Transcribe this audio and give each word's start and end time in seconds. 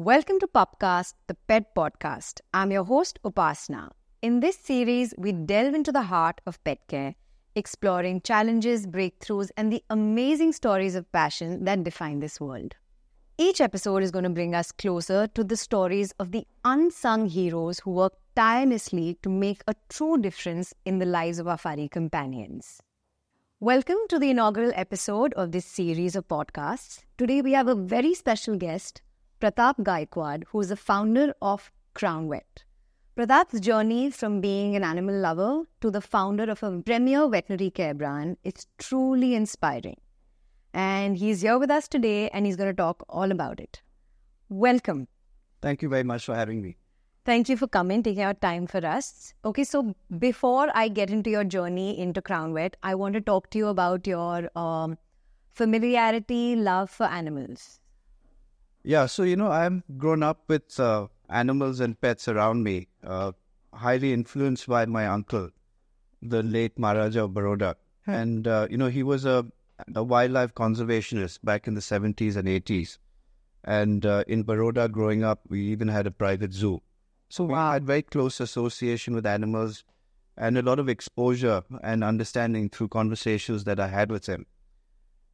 Welcome 0.00 0.38
to 0.38 0.46
Pupcast, 0.46 1.14
the 1.26 1.34
pet 1.48 1.74
podcast. 1.74 2.40
I'm 2.54 2.70
your 2.70 2.84
host, 2.84 3.18
Upasana. 3.24 3.90
In 4.22 4.38
this 4.38 4.56
series, 4.56 5.12
we 5.18 5.32
delve 5.32 5.74
into 5.74 5.90
the 5.90 6.02
heart 6.02 6.40
of 6.46 6.62
pet 6.62 6.78
care, 6.86 7.16
exploring 7.56 8.20
challenges, 8.20 8.86
breakthroughs, 8.86 9.50
and 9.56 9.72
the 9.72 9.82
amazing 9.90 10.52
stories 10.52 10.94
of 10.94 11.10
passion 11.10 11.64
that 11.64 11.82
define 11.82 12.20
this 12.20 12.40
world. 12.40 12.76
Each 13.38 13.60
episode 13.60 14.04
is 14.04 14.12
going 14.12 14.22
to 14.22 14.30
bring 14.30 14.54
us 14.54 14.70
closer 14.70 15.26
to 15.26 15.42
the 15.42 15.56
stories 15.56 16.12
of 16.20 16.30
the 16.30 16.46
unsung 16.64 17.26
heroes 17.26 17.80
who 17.80 17.90
work 17.90 18.12
tirelessly 18.36 19.18
to 19.24 19.28
make 19.28 19.62
a 19.66 19.74
true 19.88 20.16
difference 20.16 20.72
in 20.84 21.00
the 21.00 21.06
lives 21.06 21.40
of 21.40 21.48
our 21.48 21.58
furry 21.58 21.88
companions. 21.88 22.80
Welcome 23.58 23.98
to 24.10 24.20
the 24.20 24.30
inaugural 24.30 24.70
episode 24.76 25.34
of 25.34 25.50
this 25.50 25.66
series 25.66 26.14
of 26.14 26.28
podcasts. 26.28 27.00
Today 27.16 27.42
we 27.42 27.52
have 27.54 27.66
a 27.66 27.74
very 27.74 28.14
special 28.14 28.54
guest, 28.54 29.02
Pratap 29.40 29.78
Gaekwad, 29.84 30.44
who 30.48 30.60
is 30.60 30.70
the 30.70 30.76
founder 30.76 31.32
of 31.40 31.70
Crown 31.94 32.28
Vet. 32.28 32.64
Pratap's 33.16 33.60
journey 33.60 34.10
from 34.10 34.40
being 34.40 34.74
an 34.74 34.82
animal 34.82 35.14
lover 35.14 35.62
to 35.80 35.92
the 35.92 36.00
founder 36.00 36.50
of 36.50 36.62
a 36.64 36.80
premier 36.82 37.28
veterinary 37.28 37.70
care 37.70 37.94
brand 37.94 38.36
is 38.42 38.66
truly 38.78 39.36
inspiring. 39.36 39.96
And 40.74 41.16
he's 41.16 41.42
here 41.42 41.56
with 41.56 41.70
us 41.70 41.86
today 41.86 42.28
and 42.30 42.46
he's 42.46 42.56
going 42.56 42.70
to 42.70 42.74
talk 42.74 43.04
all 43.08 43.30
about 43.30 43.60
it. 43.60 43.80
Welcome. 44.48 45.06
Thank 45.62 45.82
you 45.82 45.88
very 45.88 46.02
much 46.02 46.24
for 46.24 46.34
having 46.34 46.60
me. 46.60 46.76
Thank 47.24 47.48
you 47.48 47.56
for 47.56 47.68
coming, 47.68 48.02
taking 48.02 48.22
out 48.22 48.40
time 48.40 48.66
for 48.66 48.84
us. 48.84 49.34
Okay, 49.44 49.62
so 49.62 49.94
before 50.18 50.68
I 50.74 50.88
get 50.88 51.10
into 51.10 51.30
your 51.30 51.44
journey 51.44 51.96
into 51.96 52.20
Crown 52.22 52.54
Vet, 52.54 52.76
I 52.82 52.96
want 52.96 53.14
to 53.14 53.20
talk 53.20 53.50
to 53.50 53.58
you 53.58 53.68
about 53.68 54.04
your 54.06 54.50
um, 54.56 54.98
familiarity, 55.52 56.56
love 56.56 56.90
for 56.90 57.04
animals. 57.06 57.80
Yeah, 58.88 59.04
so 59.04 59.22
you 59.22 59.36
know, 59.36 59.50
I'm 59.50 59.84
grown 59.98 60.22
up 60.22 60.44
with 60.48 60.80
uh, 60.80 61.08
animals 61.28 61.80
and 61.80 62.00
pets 62.00 62.26
around 62.26 62.62
me, 62.62 62.88
uh, 63.04 63.32
highly 63.74 64.14
influenced 64.14 64.66
by 64.66 64.86
my 64.86 65.06
uncle, 65.06 65.50
the 66.22 66.42
late 66.42 66.78
Maharaja 66.78 67.24
of 67.24 67.34
Baroda. 67.34 67.76
And, 68.06 68.48
uh, 68.48 68.66
you 68.70 68.78
know, 68.78 68.86
he 68.86 69.02
was 69.02 69.26
a, 69.26 69.44
a 69.94 70.02
wildlife 70.02 70.54
conservationist 70.54 71.40
back 71.44 71.68
in 71.68 71.74
the 71.74 71.82
70s 71.82 72.36
and 72.36 72.48
80s. 72.48 72.96
And 73.62 74.06
uh, 74.06 74.24
in 74.26 74.42
Baroda, 74.44 74.88
growing 74.88 75.22
up, 75.22 75.42
we 75.50 75.60
even 75.66 75.88
had 75.88 76.06
a 76.06 76.10
private 76.10 76.54
zoo. 76.54 76.80
So 77.28 77.44
we 77.44 77.52
had 77.52 77.84
very 77.84 78.00
close 78.00 78.40
association 78.40 79.14
with 79.14 79.26
animals 79.26 79.84
and 80.38 80.56
a 80.56 80.62
lot 80.62 80.78
of 80.78 80.88
exposure 80.88 81.62
and 81.82 82.02
understanding 82.02 82.70
through 82.70 82.88
conversations 82.88 83.64
that 83.64 83.78
I 83.78 83.88
had 83.88 84.10
with 84.10 84.24
him. 84.24 84.46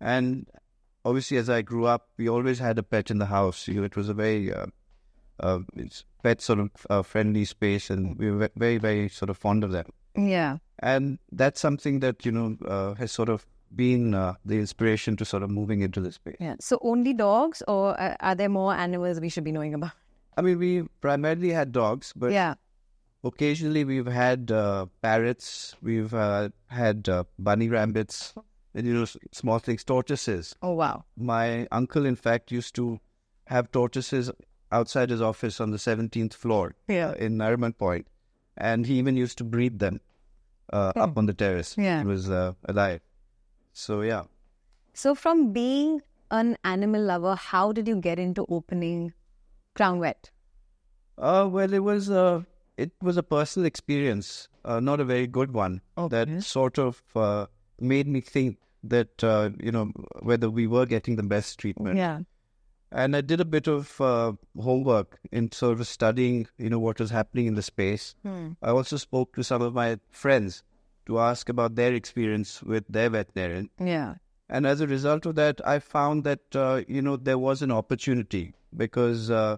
And 0.01 0.49
obviously, 1.05 1.37
as 1.37 1.51
I 1.51 1.63
grew 1.63 1.87
up, 1.87 2.09
we 2.17 2.29
always 2.29 2.59
had 2.59 2.79
a 2.79 2.83
pet 2.83 3.11
in 3.11 3.19
the 3.19 3.27
house. 3.27 3.69
You 3.69 3.75
know, 3.75 3.85
it 3.85 3.97
was 3.97 4.09
a 4.09 4.15
very 4.15 4.53
uh, 4.53 4.67
uh, 5.41 5.61
it's 5.77 6.05
pet 6.23 6.41
sort 6.41 6.59
of 6.59 6.71
uh, 6.91 7.03
friendly 7.03 7.45
space, 7.45 7.91
and 7.91 8.19
we 8.19 8.31
were 8.31 8.49
very, 8.57 8.79
very 8.79 9.09
sort 9.09 9.31
of 9.31 9.37
fond 9.37 9.65
of 9.65 9.73
them. 9.73 9.87
Yeah. 10.17 10.59
And 10.81 11.19
that's 11.33 11.61
something 11.61 12.01
that 12.01 12.25
you 12.25 12.33
know 12.33 12.57
uh, 12.67 12.95
has 12.95 13.13
sort 13.13 13.29
of 13.29 13.47
been 13.75 14.15
uh, 14.15 14.35
the 14.45 14.59
inspiration 14.59 15.17
to 15.17 15.25
sort 15.25 15.43
of 15.43 15.51
moving 15.51 15.81
into 15.81 16.01
this 16.01 16.17
space. 16.17 16.37
Yeah. 16.41 16.57
So 16.61 16.79
only 16.83 17.13
dogs, 17.13 17.63
or 17.67 18.01
uh, 18.01 18.17
are 18.21 18.35
there 18.35 18.49
more 18.49 18.75
animals 18.75 19.21
we 19.21 19.29
should 19.29 19.45
be 19.45 19.53
knowing 19.53 19.75
about? 19.75 19.93
I 20.37 20.43
mean, 20.43 20.59
we 20.59 20.83
primarily 21.01 21.51
had 21.51 21.73
dogs, 21.73 22.13
but 22.17 22.33
yeah. 22.33 22.55
occasionally 23.23 23.85
we've 23.85 24.07
had 24.07 24.51
uh, 24.51 24.87
parrots, 25.01 25.77
we've 25.81 26.13
uh, 26.13 26.49
had 26.67 27.09
uh, 27.09 27.25
bunny 27.39 27.69
rabbits, 27.69 28.35
you 28.75 28.93
know, 28.95 29.07
small 29.33 29.59
things, 29.59 29.85
tortoises. 29.85 30.55
Oh 30.63 30.73
wow. 30.73 31.05
My 31.17 31.67
uncle, 31.71 32.05
in 32.07 32.17
fact, 32.17 32.51
used 32.51 32.75
to 32.77 33.01
have 33.47 33.71
tortoises 33.71 34.31
outside 34.73 35.11
his 35.11 35.21
office 35.23 35.61
on 35.61 35.71
the 35.71 35.77
17th 35.77 36.35
floor 36.35 36.75
Yeah. 36.89 37.11
uh, 37.11 37.13
in 37.15 37.37
Nariman 37.39 37.77
Point, 37.79 38.09
and 38.57 38.87
he 38.87 38.95
even 38.99 39.17
used 39.17 39.39
to 39.39 39.45
breed 39.45 39.79
them 39.79 40.01
uh, 40.73 40.93
up 40.97 41.17
on 41.17 41.27
the 41.27 41.35
terrace. 41.35 41.77
Yeah. 41.79 42.01
He 42.01 42.07
was 42.07 42.31
uh, 42.31 42.55
alive. 42.65 43.01
So, 43.73 44.01
yeah. 44.01 44.25
So 44.95 45.15
from 45.15 45.53
being 45.53 46.01
an 46.31 46.57
animal 46.65 47.03
lover, 47.03 47.35
how 47.37 47.71
did 47.73 47.87
you 47.87 47.97
get 47.97 48.19
into 48.19 48.45
opening 48.49 49.13
Crown 49.75 50.01
Vet? 50.01 50.31
Uh, 51.19 51.49
well, 51.51 51.73
it 51.73 51.83
was 51.85 52.11
uh, 52.11 52.43
it 52.77 52.91
was 53.01 53.17
a 53.17 53.23
personal 53.23 53.67
experience, 53.67 54.49
uh, 54.65 54.81
not 54.81 54.99
a 55.01 55.05
very 55.05 55.27
good 55.29 55.53
one. 55.53 55.81
Okay. 55.97 56.25
That 56.25 56.43
sort 56.43 56.79
of 56.79 57.03
uh, 57.15 57.47
made 57.79 58.09
me 58.09 58.21
think 58.21 58.59
that 58.89 59.25
uh, 59.25 59.51
you 59.61 59.73
know 59.73 59.91
whether 60.21 60.51
we 60.51 60.67
were 60.67 60.87
getting 60.87 61.17
the 61.17 61.23
best 61.23 61.59
treatment. 61.59 61.97
Yeah. 61.97 62.21
And 62.93 63.17
I 63.17 63.23
did 63.23 63.41
a 63.41 63.45
bit 63.45 63.67
of 63.67 64.01
uh, 64.01 64.33
homework 64.57 65.19
in 65.33 65.51
sort 65.51 65.81
of 65.81 65.87
studying, 65.89 66.47
you 66.59 66.71
know, 66.71 66.79
what 66.79 67.01
was 67.01 67.11
happening 67.11 67.47
in 67.47 67.55
the 67.55 67.63
space. 67.63 68.15
Hmm. 68.23 68.53
I 68.63 68.71
also 68.71 68.97
spoke 68.99 69.35
to 69.35 69.43
some 69.43 69.63
of 69.63 69.75
my 69.75 69.99
friends 70.11 70.63
to 71.07 71.19
ask 71.19 71.49
about 71.49 71.75
their 71.75 71.93
experience 71.93 72.63
with 72.63 72.85
their 72.89 73.11
veterinarian. 73.11 73.69
Yeah. 73.81 74.15
And 74.49 74.65
as 74.65 74.81
a 74.81 74.87
result 74.87 75.27
of 75.27 75.35
that, 75.35 75.61
I 75.67 75.81
found 75.81 76.23
that, 76.23 76.55
uh, 76.55 76.83
you 76.87 77.03
know, 77.03 77.17
there 77.17 77.39
was 77.39 77.63
an 77.63 77.73
opportunity 77.73 78.55
because 78.77 79.29
uh, 79.29 79.57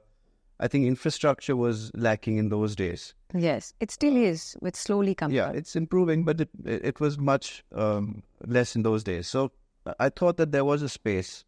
I 0.59 0.69
think 0.69 0.87
infrastructure 0.87 1.57
was 1.57 1.91
lacking 1.95 2.39
in 2.39 2.49
those 2.49 2.75
days. 2.77 3.15
Yes. 3.35 3.75
It 3.81 3.91
still 3.91 4.17
is, 4.17 4.57
with 4.61 4.77
slowly 4.77 5.15
coming. 5.15 5.37
Yeah, 5.37 5.51
it's 5.51 5.77
improving, 5.77 6.25
but 6.25 6.41
it, 6.41 6.51
it 6.65 7.01
was 7.01 7.19
much 7.19 7.65
um, 7.75 8.23
less 8.47 8.75
in 8.75 8.83
those 8.83 9.05
days. 9.05 9.29
So 9.29 9.53
I 9.99 10.09
thought 10.09 10.37
that 10.39 10.53
there 10.53 10.65
was 10.65 10.83
a 10.83 10.89
space 10.89 11.45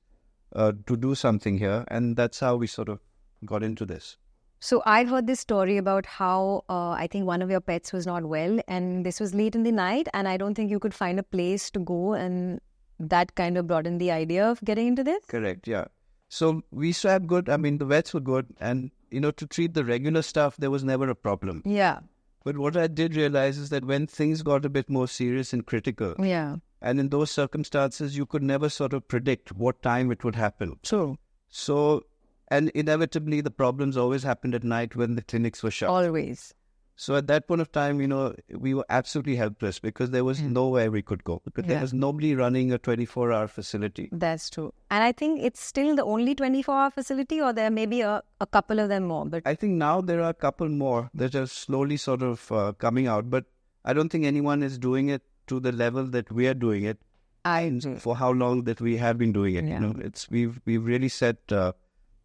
uh, 0.54 0.72
to 0.86 0.96
do 0.96 1.14
something 1.14 1.58
here. 1.58 1.84
And 1.88 2.16
that's 2.16 2.40
how 2.40 2.56
we 2.56 2.66
sort 2.66 2.88
of 2.88 3.00
got 3.44 3.62
into 3.62 3.86
this. 3.86 4.16
So 4.60 4.82
I 4.86 5.04
heard 5.04 5.28
this 5.28 5.38
story 5.38 5.76
about 5.76 6.04
how 6.04 6.64
uh, 6.68 6.90
I 6.90 7.06
think 7.06 7.26
one 7.26 7.42
of 7.42 7.50
your 7.50 7.60
pets 7.60 7.92
was 7.92 8.06
not 8.08 8.24
well, 8.24 8.58
and 8.66 9.06
this 9.06 9.20
was 9.20 9.32
late 9.32 9.54
in 9.54 9.62
the 9.62 9.70
night, 9.70 10.08
and 10.12 10.26
I 10.26 10.36
don't 10.36 10.56
think 10.56 10.68
you 10.68 10.80
could 10.80 10.92
find 10.92 11.20
a 11.20 11.22
place 11.22 11.70
to 11.70 11.78
go, 11.78 12.14
and 12.14 12.60
that 12.98 13.36
kind 13.36 13.56
of 13.56 13.68
brought 13.68 13.86
in 13.86 13.98
the 13.98 14.10
idea 14.10 14.50
of 14.50 14.60
getting 14.64 14.88
into 14.88 15.04
this. 15.04 15.24
Correct. 15.28 15.68
Yeah. 15.68 15.84
So 16.28 16.62
we 16.72 16.90
to 16.90 17.28
good. 17.28 17.48
I 17.48 17.56
mean, 17.56 17.78
the 17.78 17.84
vets 17.84 18.12
were 18.12 18.18
good, 18.18 18.46
and 18.58 18.90
you 19.10 19.20
know, 19.20 19.30
to 19.32 19.46
treat 19.46 19.74
the 19.74 19.84
regular 19.84 20.22
stuff, 20.22 20.56
there 20.56 20.70
was 20.70 20.84
never 20.84 21.08
a 21.08 21.14
problem. 21.14 21.62
Yeah. 21.64 22.00
But 22.44 22.56
what 22.56 22.76
I 22.76 22.86
did 22.86 23.16
realize 23.16 23.58
is 23.58 23.70
that 23.70 23.84
when 23.84 24.06
things 24.06 24.42
got 24.42 24.64
a 24.64 24.68
bit 24.68 24.88
more 24.88 25.08
serious 25.08 25.52
and 25.52 25.66
critical, 25.66 26.14
Yeah. 26.18 26.56
and 26.80 27.00
in 27.00 27.08
those 27.08 27.30
circumstances, 27.30 28.16
you 28.16 28.24
could 28.26 28.42
never 28.42 28.68
sort 28.68 28.92
of 28.92 29.06
predict 29.08 29.52
what 29.52 29.82
time 29.82 30.10
it 30.10 30.24
would 30.24 30.36
happen. 30.36 30.78
True. 30.82 31.18
So, 31.48 32.04
and 32.48 32.70
inevitably, 32.70 33.40
the 33.40 33.50
problems 33.50 33.96
always 33.96 34.22
happened 34.22 34.54
at 34.54 34.64
night 34.64 34.96
when 34.96 35.14
the 35.16 35.22
clinics 35.22 35.62
were 35.62 35.70
shut. 35.70 35.90
Always. 35.90 36.54
So 37.00 37.14
at 37.14 37.26
that 37.28 37.46
point 37.46 37.60
of 37.62 37.70
time, 37.70 38.00
you 38.00 38.08
know, 38.12 38.22
we 38.62 38.74
were 38.76 38.84
absolutely 38.90 39.36
helpless 39.40 39.78
because 39.78 40.10
there 40.14 40.24
was 40.28 40.40
nowhere 40.42 40.90
we 40.94 41.00
could 41.10 41.22
go 41.22 41.34
because 41.44 41.64
Hmm. 41.64 41.70
Yeah. 41.70 41.74
there 41.76 41.82
was 41.82 41.92
nobody 42.04 42.30
running 42.40 42.72
a 42.76 42.78
24 42.86 43.32
hour 43.32 43.46
facility. 43.56 44.08
That's 44.22 44.50
true. 44.50 44.64
And 44.90 45.04
I 45.04 45.12
think 45.12 45.40
it's 45.50 45.60
still 45.66 45.94
the 46.00 46.04
only 46.14 46.34
24 46.34 46.74
hour 46.74 46.90
facility, 46.90 47.40
or 47.40 47.52
there 47.52 47.70
may 47.70 47.86
be 47.86 48.00
a, 48.00 48.22
a 48.40 48.46
couple 48.46 48.80
of 48.84 48.88
them 48.94 49.04
more. 49.04 49.24
But 49.26 49.44
I 49.46 49.54
think 49.54 49.74
now 49.74 50.00
there 50.00 50.22
are 50.22 50.30
a 50.30 50.34
couple 50.46 50.68
more 50.68 51.08
that 51.14 51.36
are 51.42 51.46
slowly 51.46 51.96
sort 51.96 52.22
of 52.30 52.50
uh, 52.50 52.72
coming 52.86 53.06
out, 53.06 53.30
but 53.30 53.44
I 53.84 53.92
don't 53.92 54.08
think 54.08 54.24
anyone 54.24 54.64
is 54.70 54.76
doing 54.86 55.08
it 55.08 55.22
to 55.52 55.60
the 55.60 55.70
level 55.72 56.04
that 56.16 56.32
we 56.32 56.48
are 56.48 56.54
doing 56.54 56.82
it 56.94 56.98
I 57.44 57.80
for 57.98 58.16
how 58.16 58.32
long 58.32 58.64
that 58.64 58.80
we 58.80 58.96
have 58.96 59.18
been 59.18 59.32
doing 59.32 59.54
it. 59.54 59.64
Yeah. 59.64 59.74
You 59.74 59.86
know, 59.86 59.94
it's 60.08 60.28
we've 60.38 60.60
we've 60.66 60.84
really 60.84 61.08
set 61.08 61.52
uh, 61.52 61.72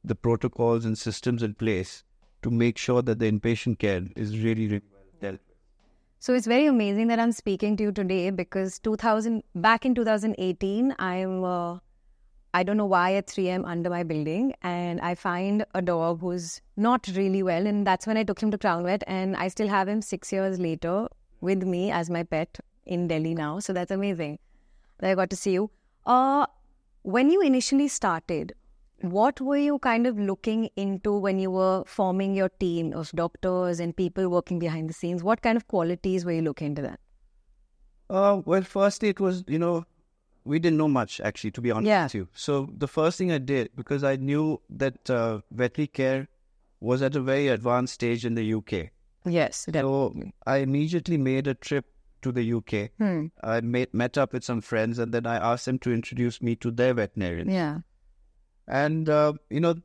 the 0.03 0.16
protocols 0.16 0.83
and 0.83 0.97
systems 0.97 1.44
in 1.44 1.53
place 1.53 2.03
to 2.43 2.51
make 2.51 2.77
sure 2.77 3.01
that 3.01 3.19
the 3.19 3.31
inpatient 3.31 3.79
care 3.79 4.03
is 4.15 4.37
really, 4.39 4.67
really 4.67 4.81
well 4.91 5.03
dealt. 5.21 5.39
So 6.19 6.33
it's 6.33 6.47
very 6.47 6.67
amazing 6.67 7.07
that 7.07 7.19
I'm 7.19 7.33
speaking 7.33 7.75
to 7.77 7.83
you 7.83 7.91
today 7.91 8.29
because 8.29 8.79
2000 8.79 9.43
back 9.55 9.85
in 9.85 9.95
2018, 9.95 10.95
I'm 10.97 11.43
uh, 11.43 11.79
I 12.55 12.61
don't 12.61 12.77
know 12.77 12.85
why 12.85 13.15
at 13.15 13.27
3am 13.27 13.65
under 13.65 13.89
my 13.89 14.03
building 14.03 14.53
and 14.61 15.01
I 15.01 15.15
find 15.15 15.65
a 15.73 15.81
dog 15.81 16.21
who's 16.21 16.61
not 16.77 17.09
really 17.15 17.41
well 17.41 17.65
and 17.65 17.85
that's 17.85 18.06
when 18.06 18.15
I 18.15 18.23
took 18.23 18.39
him 18.39 18.51
to 18.51 18.59
Crown 18.59 18.83
Vet 18.83 19.03
and 19.07 19.35
I 19.35 19.47
still 19.47 19.68
have 19.68 19.88
him 19.88 20.03
six 20.03 20.31
years 20.31 20.59
later 20.59 21.07
with 21.41 21.63
me 21.63 21.89
as 21.89 22.12
my 22.12 22.21
pet 22.21 22.59
in 22.85 23.07
Delhi 23.07 23.33
now. 23.33 23.59
So 23.59 23.73
that's 23.73 23.89
amazing 23.89 24.38
that 25.00 25.09
I 25.09 25.15
got 25.15 25.31
to 25.31 25.35
see 25.35 25.53
you. 25.53 25.71
Uh, 26.06 26.45
when 27.01 27.31
you 27.31 27.41
initially 27.41 27.88
started, 27.88 28.53
what 29.11 29.39
were 29.41 29.57
you 29.57 29.79
kind 29.79 30.07
of 30.07 30.17
looking 30.17 30.69
into 30.75 31.13
when 31.17 31.39
you 31.39 31.51
were 31.51 31.83
forming 31.85 32.33
your 32.35 32.50
team 32.50 32.94
of 32.94 33.11
doctors 33.11 33.79
and 33.79 33.95
people 33.95 34.29
working 34.29 34.59
behind 34.59 34.89
the 34.89 34.94
scenes? 34.94 35.23
What 35.23 35.41
kind 35.41 35.57
of 35.57 35.67
qualities 35.67 36.25
were 36.25 36.31
you 36.31 36.41
looking 36.41 36.67
into 36.67 36.81
that? 36.83 37.00
Uh, 38.09 38.41
well, 38.45 38.61
firstly, 38.61 39.09
it 39.09 39.19
was, 39.19 39.44
you 39.47 39.59
know, 39.59 39.85
we 40.45 40.59
didn't 40.59 40.77
know 40.77 40.88
much 40.88 41.19
actually, 41.21 41.51
to 41.51 41.61
be 41.61 41.71
honest 41.71 41.88
Yeah. 41.88 42.03
with 42.03 42.15
you. 42.15 42.27
So 42.33 42.69
the 42.77 42.88
first 42.88 43.17
thing 43.17 43.31
I 43.31 43.38
did, 43.38 43.69
because 43.75 44.03
I 44.03 44.15
knew 44.15 44.61
that 44.69 45.09
uh, 45.09 45.39
veterinary 45.51 45.88
care 45.88 46.27
was 46.79 47.01
at 47.01 47.15
a 47.15 47.21
very 47.21 47.47
advanced 47.47 47.94
stage 47.94 48.25
in 48.25 48.35
the 48.35 48.53
UK. 48.53 48.89
Yes, 49.25 49.67
So 49.73 50.13
I 50.45 50.57
immediately 50.57 51.17
made 51.17 51.47
a 51.47 51.53
trip 51.53 51.85
to 52.23 52.31
the 52.33 52.53
UK. 52.53 52.91
Hmm. 52.97 53.27
I 53.41 53.61
met, 53.61 53.94
met 53.94 54.17
up 54.17 54.33
with 54.33 54.44
some 54.44 54.59
friends 54.61 54.99
and 54.99 55.13
then 55.13 55.25
I 55.25 55.38
asked 55.38 55.65
them 55.65 55.79
to 55.79 55.94
introduce 55.94 56.41
me 56.41 56.56
to 56.57 56.71
their 56.71 56.94
veterinarian. 56.94 57.49
Yeah. 57.49 57.79
And, 58.68 59.10
uh, 59.10 59.33
you 59.50 59.60
know, 59.60 59.75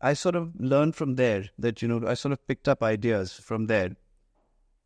I 0.00 0.14
sort 0.14 0.34
of 0.36 0.52
learned 0.58 0.94
from 0.96 1.14
there 1.16 1.44
that, 1.58 1.82
you 1.82 1.88
know, 1.88 2.06
I 2.06 2.14
sort 2.14 2.32
of 2.32 2.46
picked 2.46 2.68
up 2.68 2.82
ideas 2.82 3.32
from 3.34 3.66
there. 3.66 3.96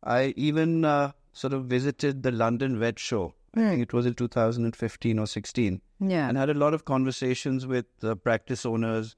I 0.03 0.33
even 0.37 0.85
uh, 0.85 1.11
sort 1.33 1.53
of 1.53 1.65
visited 1.65 2.23
the 2.23 2.31
London 2.31 2.79
Vet 2.79 2.99
Show. 2.99 3.33
I 3.55 3.61
think 3.61 3.81
it 3.81 3.93
was 3.93 4.05
in 4.05 4.13
2015 4.13 5.17
or 5.17 5.25
16 5.25 5.81
Yeah. 5.99 6.27
and 6.29 6.37
had 6.37 6.49
a 6.51 6.53
lot 6.53 6.75
of 6.75 6.85
conversations 6.85 7.65
with 7.65 7.85
uh, 8.03 8.13
practice 8.15 8.65
owners. 8.65 9.15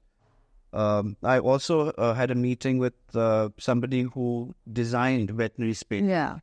Um, 0.72 1.16
I 1.22 1.38
also 1.40 1.88
uh, 1.90 2.14
had 2.14 2.30
a 2.30 2.34
meeting 2.34 2.78
with 2.78 2.94
uh, 3.14 3.50
somebody 3.58 4.02
who 4.02 4.54
designed 4.72 5.30
veterinary 5.30 5.74
space. 5.74 6.04
yeah. 6.04 6.38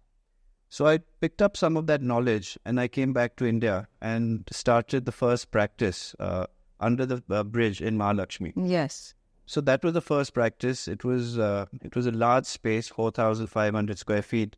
So 0.69 0.85
I 0.85 0.99
picked 1.21 1.41
up 1.41 1.55
some 1.55 1.77
of 1.77 1.87
that 1.87 2.01
knowledge 2.01 2.57
and 2.65 2.77
I 2.77 2.89
came 2.89 3.13
back 3.13 3.37
to 3.37 3.45
India 3.47 3.87
and 4.01 4.43
started 4.51 5.05
the 5.05 5.13
first 5.13 5.49
practice 5.49 6.13
uh, 6.19 6.47
under 6.79 7.05
the 7.05 7.23
uh, 7.29 7.43
bridge 7.43 7.81
in 7.81 7.97
Mahalakshmi. 7.97 8.53
Yes. 8.55 9.13
So 9.45 9.61
that 9.61 9.83
was 9.83 9.93
the 9.93 10.01
first 10.01 10.33
practice. 10.33 10.87
It 10.87 11.03
was 11.03 11.39
uh, 11.39 11.65
it 11.81 11.95
was 11.95 12.05
a 12.05 12.11
large 12.11 12.45
space, 12.45 12.89
four 12.89 13.11
thousand 13.11 13.47
five 13.47 13.73
hundred 13.73 13.97
square 13.97 14.21
feet. 14.21 14.55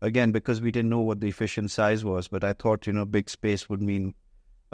Again, 0.00 0.30
because 0.30 0.60
we 0.60 0.70
didn't 0.70 0.90
know 0.90 1.00
what 1.00 1.20
the 1.20 1.26
efficient 1.26 1.72
size 1.72 2.04
was, 2.04 2.28
but 2.28 2.44
I 2.44 2.52
thought 2.52 2.86
you 2.86 2.92
know 2.92 3.04
big 3.04 3.28
space 3.28 3.68
would 3.68 3.82
mean 3.82 4.14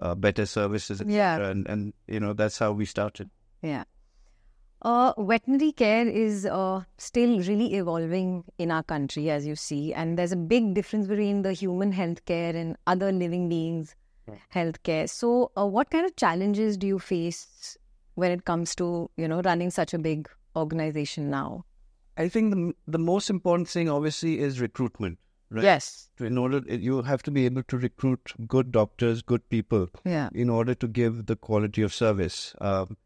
uh, 0.01 0.15
better 0.15 0.45
services, 0.45 1.01
etc. 1.01 1.15
Yeah. 1.17 1.49
And 1.49 1.67
and 1.67 1.93
you 2.07 2.21
know 2.21 2.35
that's 2.35 2.59
how 2.59 2.73
we 2.73 2.85
started. 2.85 3.31
Yeah. 3.63 3.85
Uh, 4.83 5.15
veterinary 5.17 5.73
care 5.73 6.07
is 6.07 6.45
uh, 6.45 6.83
still 6.99 7.41
really 7.41 7.75
evolving 7.75 8.45
in 8.59 8.71
our 8.71 8.83
country, 8.83 9.31
as 9.31 9.47
you 9.47 9.57
see, 9.57 9.95
and 9.95 10.19
there's 10.19 10.33
a 10.33 10.37
big 10.37 10.75
difference 10.75 11.07
between 11.07 11.41
the 11.41 11.55
human 11.55 11.91
healthcare 11.91 12.55
and 12.55 12.77
other 12.87 13.11
living 13.11 13.49
beings' 13.49 13.97
healthcare. 14.55 15.09
So, 15.09 15.51
uh, 15.57 15.67
what 15.67 15.91
kind 15.91 16.05
of 16.07 16.17
challenges 16.17 16.77
do 16.77 16.87
you 16.87 16.99
face 16.99 17.77
when 18.15 18.31
it 18.31 18.45
comes 18.45 18.75
to 18.77 19.11
you 19.17 19.29
know 19.29 19.41
running 19.43 19.71
such 19.71 19.95
a 19.95 19.99
big 19.99 20.29
organization 20.57 21.31
now? 21.31 21.65
I 22.17 22.29
think 22.29 22.55
the 22.55 22.73
the 22.87 22.99
most 22.99 23.31
important 23.31 23.69
thing, 23.69 23.89
obviously, 23.89 24.39
is 24.39 24.61
recruitment. 24.61 25.19
Right? 25.51 25.63
Yes. 25.65 26.09
In 26.19 26.39
order, 26.39 26.63
you 26.69 27.03
have 27.03 27.23
to 27.25 27.31
be 27.31 27.45
able 27.45 27.63
to 27.65 27.79
recruit 27.79 28.33
good 28.49 28.73
doctors, 28.73 29.23
good 29.23 29.49
people, 29.51 29.89
Yeah. 30.05 30.29
in 30.35 30.51
order 30.51 30.75
to 30.75 30.89
give 30.89 31.27
the 31.27 31.37
quality 31.37 31.83
of 31.83 31.93
service. 31.95 32.55
Um, 32.61 32.97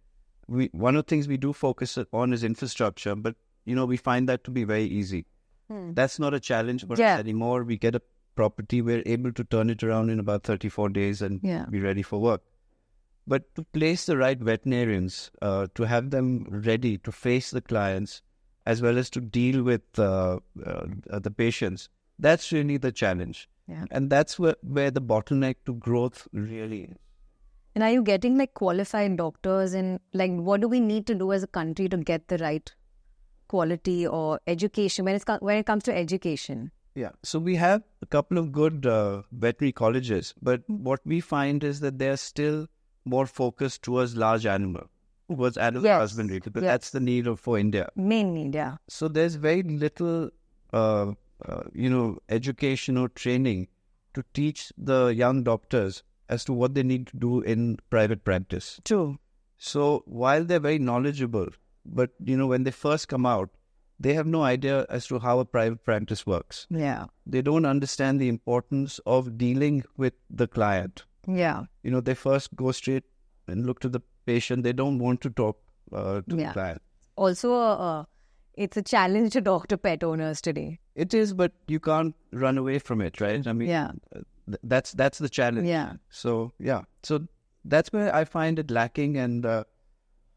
we 0.47 0.71
one 0.73 0.97
of 0.97 1.05
the 1.05 1.11
things 1.11 1.29
we 1.29 1.37
do 1.37 1.53
focus 1.53 1.99
on 2.13 2.33
is 2.33 2.45
infrastructure, 2.45 3.15
but 3.15 3.37
you 3.67 3.75
know 3.75 3.85
we 3.85 3.99
find 3.99 4.29
that 4.31 4.45
to 4.45 4.51
be 4.51 4.65
very 4.65 4.85
easy. 4.85 5.27
That's 5.97 6.19
not 6.19 6.33
a 6.33 6.41
challenge 6.41 6.87
for 6.87 6.97
Yeah. 6.99 7.15
us 7.15 7.21
anymore. 7.21 7.63
We 7.63 7.77
get 7.77 7.95
a 7.95 8.01
property, 8.39 8.81
we're 8.91 9.03
able 9.17 9.33
to 9.41 9.45
turn 9.57 9.71
it 9.75 9.83
around 9.89 10.11
in 10.15 10.23
about 10.25 10.49
thirty 10.53 10.71
four 10.79 10.89
days 11.01 11.23
and 11.29 11.41
Yeah. 11.51 11.67
be 11.77 11.81
ready 11.89 12.07
for 12.13 12.21
work. 12.31 12.43
But 13.35 13.47
to 13.57 13.65
place 13.79 14.07
the 14.07 14.17
right 14.17 14.43
veterinarians, 14.49 15.21
uh, 15.43 15.67
to 15.75 15.87
have 15.93 16.11
them 16.17 16.31
ready 16.69 16.97
to 17.09 17.13
face 17.13 17.51
the 17.59 17.63
clients, 17.75 18.23
as 18.75 18.81
well 18.87 18.99
as 19.03 19.11
to 19.17 19.21
deal 19.39 19.63
with 19.63 19.99
uh, 19.99 20.39
uh, 20.67 21.19
the 21.27 21.31
patients, 21.43 21.89
that's 22.27 22.51
really 22.53 22.79
the 22.87 22.93
challenge. 23.03 23.43
Yeah. 23.73 23.85
And 23.91 24.09
that's 24.15 24.39
where, 24.39 24.57
where 24.63 24.91
the 24.91 25.03
bottleneck 25.03 25.57
to 25.67 25.75
growth 25.75 26.27
really 26.33 26.81
is. 26.85 26.97
And 27.75 27.85
are 27.87 27.91
you 27.91 28.03
getting 28.03 28.39
like 28.39 28.55
qualified 28.55 29.17
doctors 29.19 29.75
and 29.81 30.01
like 30.13 30.33
what 30.49 30.63
do 30.63 30.69
we 30.69 30.81
need 30.81 31.07
to 31.13 31.15
do 31.15 31.33
as 31.33 31.43
a 31.43 31.47
country 31.59 31.89
to 31.91 31.99
get 32.13 32.29
the 32.29 32.39
right 32.39 32.75
quality 33.53 34.07
or 34.07 34.41
education 34.47 35.05
when 35.05 35.15
it's 35.21 35.25
when 35.41 35.59
it 35.59 35.67
comes 35.67 35.85
to 35.85 35.95
education? 36.07 36.71
Yeah. 36.99 37.11
So 37.23 37.39
we 37.39 37.55
have 37.57 37.83
a 38.03 38.07
couple 38.07 38.39
of 38.39 38.51
good 38.53 38.87
uh, 38.93 39.23
veterinary 39.33 39.73
colleges, 39.81 40.35
but 40.51 40.63
what 40.69 41.01
we 41.15 41.21
find 41.21 41.63
is 41.71 41.81
that 41.81 41.99
they're 41.99 42.17
still 42.17 42.67
more 43.05 43.27
focused 43.27 43.83
towards 43.89 44.17
large 44.23 44.47
animal, 44.47 44.89
towards 45.31 45.57
animal 45.67 45.85
Yes. 45.91 46.01
husbandry, 46.01 46.41
because 46.41 46.63
Yes. 46.63 46.73
that's 46.73 46.91
the 46.97 47.01
need 47.01 47.27
of 47.35 47.39
for 47.41 47.59
India. 47.59 47.89
Mainly, 47.95 48.51
yeah. 48.59 48.77
So 48.89 49.09
there's 49.19 49.37
very 49.37 49.63
little, 49.63 50.31
uh, 50.73 51.13
uh, 51.47 51.63
you 51.85 51.89
know, 51.95 52.19
education 52.41 52.97
or 53.05 53.09
training 53.25 53.69
to 54.15 54.25
teach 54.41 54.73
the 54.77 55.01
young 55.23 55.45
doctors 55.45 56.03
as 56.29 56.45
to 56.47 56.53
what 56.53 56.75
they 56.75 56.83
need 56.83 57.07
to 57.13 57.17
do 57.29 57.41
in 57.41 57.79
private 57.91 58.25
practice. 58.25 58.81
True. 58.85 59.19
So 59.57 60.03
while 60.07 60.45
they're 60.45 60.67
very 60.67 60.79
knowledgeable, 60.91 61.49
but 62.01 62.11
you 62.33 62.37
know, 62.37 62.47
when 62.49 62.65
they 62.65 62.71
first 62.71 63.09
come 63.09 63.25
out, 63.35 63.51
they 64.01 64.15
have 64.15 64.27
no 64.27 64.43
idea 64.43 64.87
as 64.89 65.07
to 65.09 65.19
how 65.19 65.39
a 65.41 65.45
private 65.45 65.85
practice 65.85 66.27
works. 66.27 66.67
Yeah. 66.71 67.07
They 67.27 67.43
don't 67.43 67.65
understand 67.65 68.21
the 68.21 68.29
importance 68.29 69.01
of 69.07 69.37
dealing 69.39 69.85
with 69.97 70.15
the 70.31 70.47
client. 70.47 71.05
Yeah. 71.27 71.65
You 71.83 71.91
know, 71.91 72.01
they 72.01 72.15
first 72.15 72.55
go 72.57 72.73
straight 72.73 73.05
and 73.47 73.67
look 73.67 73.81
to 73.81 73.89
the 73.89 74.01
patient. 74.27 74.63
They 74.63 74.73
don't 74.73 74.99
want 74.99 75.21
to 75.23 75.31
talk 75.31 75.59
uh, 75.93 76.21
to 76.29 76.37
Yeah. 76.37 76.49
the 76.49 76.53
client. 76.53 76.83
Also, 77.17 77.53
uh, 77.55 78.05
it's 78.55 78.77
a 78.77 78.83
challenge 78.83 79.33
to 79.33 79.41
talk 79.43 79.69
to 79.69 79.79
pet 79.79 80.05
owners 80.05 80.41
today. 80.41 80.79
It 80.95 81.15
is, 81.15 81.33
but 81.35 81.53
you 81.67 81.81
can't 81.81 82.15
run 82.33 82.59
away 82.59 82.79
from 82.79 83.01
it, 83.01 83.21
right? 83.21 83.47
I 83.47 83.53
mean, 83.53 83.69
Yeah. 83.69 83.93
uh, 84.15 84.21
th- 84.47 84.59
that's 84.63 84.93
that's 84.93 85.19
the 85.19 85.29
challenge. 85.29 85.67
Yeah. 85.69 85.95
So 86.11 86.53
yeah, 86.59 86.83
so 87.03 87.27
that's 87.65 87.93
where 87.93 88.15
I 88.15 88.25
find 88.25 88.59
it 88.59 88.71
lacking, 88.71 89.17
and 89.17 89.47
uh, 89.47 89.65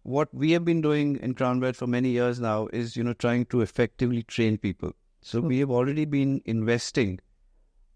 what 0.03 0.33
we 0.33 0.51
have 0.51 0.65
been 0.65 0.81
doing 0.81 1.17
in 1.17 1.33
Crown 1.33 1.59
Vet 1.59 1.75
for 1.75 1.87
many 1.87 2.09
years 2.09 2.39
now 2.39 2.67
is 2.73 2.95
you 2.95 3.03
know 3.03 3.13
trying 3.13 3.45
to 3.47 3.61
effectively 3.61 4.23
train 4.23 4.57
people. 4.57 4.93
So 5.21 5.39
we 5.39 5.59
have 5.59 5.69
already 5.69 6.05
been 6.05 6.41
investing 6.45 7.19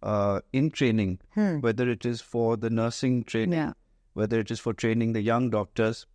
uh, 0.04 0.42
in 0.54 0.70
training, 0.70 1.20
Hmm. 1.34 1.60
whether 1.62 1.90
it 1.90 2.06
is 2.06 2.22
for 2.22 2.58
the 2.58 2.70
nursing 2.70 3.24
training, 3.24 3.58
Yeah. 3.60 3.74
whether 4.14 4.40
it 4.40 4.52
is 4.52 4.60
for 4.60 4.74
training 4.74 5.14
the 5.14 5.22
young 5.22 5.50
doctors, 5.50 6.06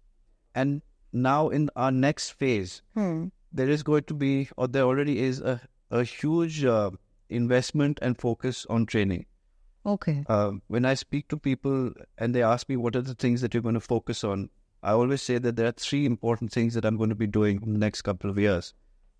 and 0.54 0.82
now 1.12 1.48
in 1.48 1.70
our 1.74 1.90
next 1.90 2.30
phase, 2.30 2.82
Hmm. 2.94 3.28
there 3.52 3.68
is 3.68 3.82
going 3.82 4.04
to 4.04 4.14
be, 4.14 4.48
or 4.56 4.68
there 4.68 4.84
already 4.84 5.18
is, 5.18 5.40
a, 5.40 5.60
a 5.90 6.04
huge 6.04 6.64
uh, 6.64 6.90
investment 7.28 7.98
and 8.02 8.16
focus 8.16 8.64
on 8.66 8.86
training. 8.86 9.26
Okay. 9.84 10.24
Uh, 10.28 10.52
when 10.68 10.84
I 10.84 10.94
speak 10.94 11.26
to 11.28 11.36
people 11.36 11.92
and 12.18 12.34
they 12.34 12.42
ask 12.44 12.68
me 12.68 12.76
what 12.76 12.94
are 12.94 13.02
the 13.02 13.14
things 13.14 13.40
that 13.40 13.54
you're 13.54 13.62
going 13.62 13.74
to 13.74 13.80
focus 13.80 14.22
on, 14.22 14.50
I 14.82 14.92
always 14.92 15.22
say 15.22 15.38
that 15.38 15.56
there 15.56 15.66
are 15.66 15.72
three 15.72 16.06
important 16.06 16.52
things 16.52 16.74
that 16.74 16.84
I'm 16.84 16.96
going 16.96 17.10
to 17.10 17.16
be 17.16 17.26
doing 17.26 17.60
in 17.62 17.72
the 17.74 17.78
next 17.78 18.02
couple 18.02 18.30
of 18.30 18.38
years, 18.38 18.72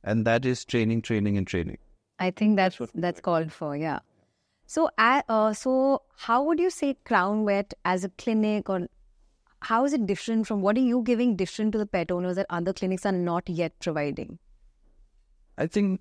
and 0.02 0.26
that 0.26 0.44
is 0.44 0.64
training, 0.64 1.02
training, 1.02 1.36
and 1.36 1.46
training. 1.46 1.78
I 2.18 2.30
think 2.30 2.56
that's 2.56 2.80
what 2.80 2.90
that's, 2.94 3.20
called 3.20 3.52
for. 3.52 3.76
Yeah. 3.76 4.00
So, 4.66 4.88
uh, 4.96 5.22
uh, 5.28 5.52
so 5.52 6.02
how 6.16 6.42
would 6.44 6.60
you 6.60 6.70
say 6.70 6.96
Crown 7.04 7.44
Vet 7.44 7.74
as 7.84 8.04
a 8.04 8.08
clinic, 8.10 8.70
or 8.70 8.88
how 9.60 9.84
is 9.84 9.92
it 9.92 10.06
different 10.06 10.46
from 10.46 10.62
what 10.62 10.76
are 10.76 10.86
you 10.92 11.02
giving 11.02 11.36
different 11.36 11.72
to 11.72 11.78
the 11.78 11.86
pet 11.86 12.10
owners 12.10 12.36
that 12.36 12.46
other 12.48 12.72
clinics 12.72 13.04
are 13.04 13.12
not 13.12 13.48
yet 13.48 13.78
providing? 13.80 14.38
I 15.58 15.66
think 15.66 16.00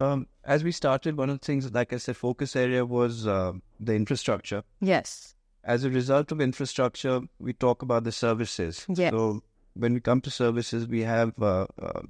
um, 0.00 0.26
as 0.44 0.64
we 0.64 0.72
started, 0.72 1.16
one 1.16 1.30
of 1.30 1.40
the 1.40 1.46
things, 1.46 1.72
like 1.72 1.92
I 1.92 1.98
said, 1.98 2.16
focus 2.16 2.56
area 2.56 2.84
was 2.84 3.26
uh, 3.26 3.52
the 3.78 3.94
infrastructure. 3.94 4.64
Yes. 4.80 5.35
As 5.66 5.82
a 5.82 5.90
result 5.90 6.30
of 6.30 6.40
infrastructure, 6.40 7.20
we 7.40 7.52
talk 7.52 7.82
about 7.82 8.04
the 8.04 8.12
services. 8.12 8.86
Yes. 8.88 9.10
So 9.12 9.42
when 9.74 9.94
we 9.94 10.00
come 10.00 10.20
to 10.20 10.30
services, 10.30 10.86
we 10.86 11.00
have 11.00 11.32
uh, 11.42 11.66
uh, 11.82 12.02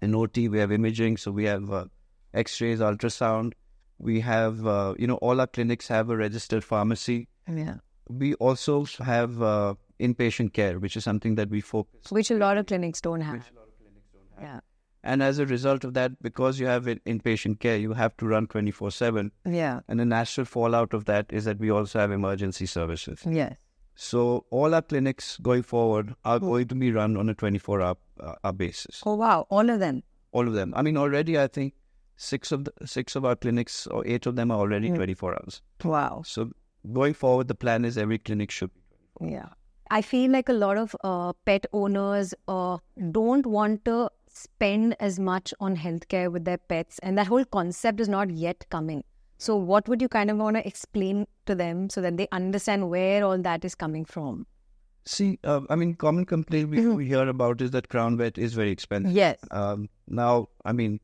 an 0.00 0.14
OT, 0.14 0.48
we 0.48 0.58
have 0.58 0.72
imaging, 0.72 1.18
so 1.18 1.30
we 1.30 1.44
have 1.44 1.70
uh, 1.70 1.84
X-rays, 2.32 2.80
ultrasound. 2.80 3.52
We 3.98 4.20
have, 4.20 4.66
uh, 4.66 4.94
you 4.98 5.06
know, 5.06 5.16
all 5.16 5.38
our 5.38 5.46
clinics 5.46 5.86
have 5.88 6.08
a 6.08 6.16
registered 6.16 6.64
pharmacy. 6.64 7.28
Yeah. 7.46 7.76
We 8.08 8.34
also 8.34 8.86
have 9.00 9.42
uh, 9.42 9.74
inpatient 10.00 10.54
care, 10.54 10.78
which 10.78 10.96
is 10.96 11.04
something 11.04 11.34
that 11.34 11.50
we 11.50 11.60
focus. 11.60 12.10
Which 12.10 12.30
a 12.30 12.36
lot 12.36 12.56
of 12.56 12.66
clinics 12.66 13.02
don't 13.02 13.20
have. 13.20 13.34
Which 13.34 13.50
a 13.52 13.54
lot 13.54 13.68
of 13.68 13.78
clinics 13.78 14.08
don't 14.12 14.44
have. 14.44 14.54
Yeah. 14.54 14.60
And 15.04 15.22
as 15.22 15.38
a 15.38 15.46
result 15.46 15.84
of 15.84 15.94
that, 15.94 16.22
because 16.22 16.60
you 16.60 16.66
have 16.66 16.86
in- 16.86 17.00
inpatient 17.06 17.58
care, 17.58 17.76
you 17.76 17.92
have 17.92 18.16
to 18.18 18.26
run 18.26 18.46
24 18.46 18.90
7. 18.90 19.32
Yeah. 19.44 19.80
And 19.88 19.98
the 19.98 20.04
natural 20.04 20.44
fallout 20.44 20.94
of 20.94 21.06
that 21.06 21.26
is 21.30 21.44
that 21.44 21.58
we 21.58 21.70
also 21.70 21.98
have 21.98 22.12
emergency 22.12 22.66
services. 22.66 23.20
Yes. 23.28 23.56
So 23.94 24.46
all 24.50 24.74
our 24.74 24.82
clinics 24.82 25.36
going 25.38 25.62
forward 25.62 26.14
are 26.24 26.38
going 26.38 26.68
to 26.68 26.74
be 26.74 26.92
run 26.92 27.16
on 27.16 27.28
a 27.28 27.34
24 27.34 27.82
hour, 27.82 27.96
uh, 28.20 28.34
hour 28.42 28.52
basis. 28.52 29.02
Oh 29.04 29.14
wow! 29.14 29.46
All 29.50 29.68
of 29.68 29.80
them. 29.80 30.02
All 30.32 30.48
of 30.48 30.54
them. 30.54 30.72
I 30.74 30.82
mean, 30.82 30.96
already 30.96 31.38
I 31.38 31.46
think 31.46 31.74
six 32.16 32.52
of 32.52 32.64
the 32.64 32.72
six 32.86 33.16
of 33.16 33.24
our 33.24 33.36
clinics 33.36 33.86
or 33.86 34.06
eight 34.06 34.26
of 34.26 34.36
them 34.36 34.50
are 34.50 34.58
already 34.58 34.88
24 34.88 35.34
hours. 35.34 35.60
Wow. 35.84 36.22
So 36.24 36.52
going 36.92 37.12
forward, 37.12 37.48
the 37.48 37.54
plan 37.54 37.84
is 37.84 37.98
every 37.98 38.18
clinic 38.18 38.50
should 38.50 38.70
be. 39.20 39.32
Yeah. 39.32 39.48
I 39.90 40.00
feel 40.00 40.30
like 40.30 40.48
a 40.48 40.54
lot 40.54 40.78
of 40.78 40.96
uh, 41.04 41.34
pet 41.44 41.66
owners 41.74 42.32
uh, 42.48 42.78
don't 43.10 43.44
want 43.44 43.84
to 43.84 44.08
spend 44.32 44.96
as 45.00 45.18
much 45.18 45.54
on 45.60 45.76
healthcare 45.76 46.30
with 46.30 46.44
their 46.44 46.58
pets, 46.58 46.98
and 47.02 47.16
that 47.18 47.26
whole 47.26 47.44
concept 47.44 48.00
is 48.00 48.08
not 48.08 48.30
yet 48.30 48.64
coming. 48.70 49.04
So, 49.38 49.56
what 49.56 49.88
would 49.88 50.00
you 50.00 50.08
kind 50.08 50.30
of 50.30 50.36
want 50.36 50.56
to 50.56 50.66
explain 50.66 51.26
to 51.46 51.54
them 51.54 51.90
so 51.90 52.00
that 52.00 52.16
they 52.16 52.28
understand 52.32 52.88
where 52.88 53.24
all 53.24 53.38
that 53.38 53.64
is 53.64 53.74
coming 53.74 54.04
from? 54.04 54.46
See, 55.04 55.40
uh, 55.42 55.62
I 55.68 55.74
mean, 55.74 55.94
common 55.94 56.24
complaint 56.26 56.70
we, 56.70 56.86
we 56.86 57.06
hear 57.06 57.26
about 57.28 57.60
is 57.60 57.72
that 57.72 57.88
Crown 57.88 58.16
Vet 58.16 58.38
is 58.38 58.54
very 58.54 58.70
expensive. 58.70 59.12
Yes. 59.12 59.38
Um, 59.50 59.88
now, 60.06 60.48
I 60.64 60.72
mean, 60.72 61.00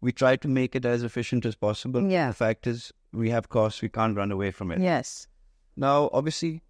we 0.00 0.10
try 0.10 0.34
to 0.36 0.48
make 0.48 0.74
it 0.74 0.84
as 0.84 1.04
efficient 1.04 1.46
as 1.46 1.54
possible. 1.54 2.02
Yeah. 2.02 2.28
The 2.28 2.34
fact 2.34 2.66
is, 2.66 2.92
we 3.12 3.30
have 3.30 3.48
costs; 3.48 3.82
we 3.82 3.88
can't 3.88 4.16
run 4.16 4.32
away 4.32 4.50
from 4.50 4.72
it. 4.72 4.80
Yes. 4.80 5.28
Now, 5.76 6.10
obviously, 6.12 6.62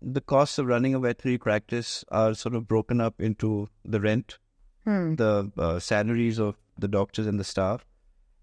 the 0.00 0.20
costs 0.20 0.58
of 0.58 0.66
running 0.66 0.94
a 0.94 1.00
veterinary 1.00 1.38
practice 1.38 2.04
are 2.08 2.34
sort 2.34 2.54
of 2.54 2.68
broken 2.68 3.00
up 3.00 3.20
into 3.20 3.68
the 3.84 4.00
rent, 4.00 4.38
the 4.86 5.52
uh, 5.58 5.78
salaries 5.78 6.38
of 6.38 6.56
the 6.78 6.88
doctors 6.88 7.26
and 7.26 7.38
the 7.38 7.44
staff, 7.44 7.84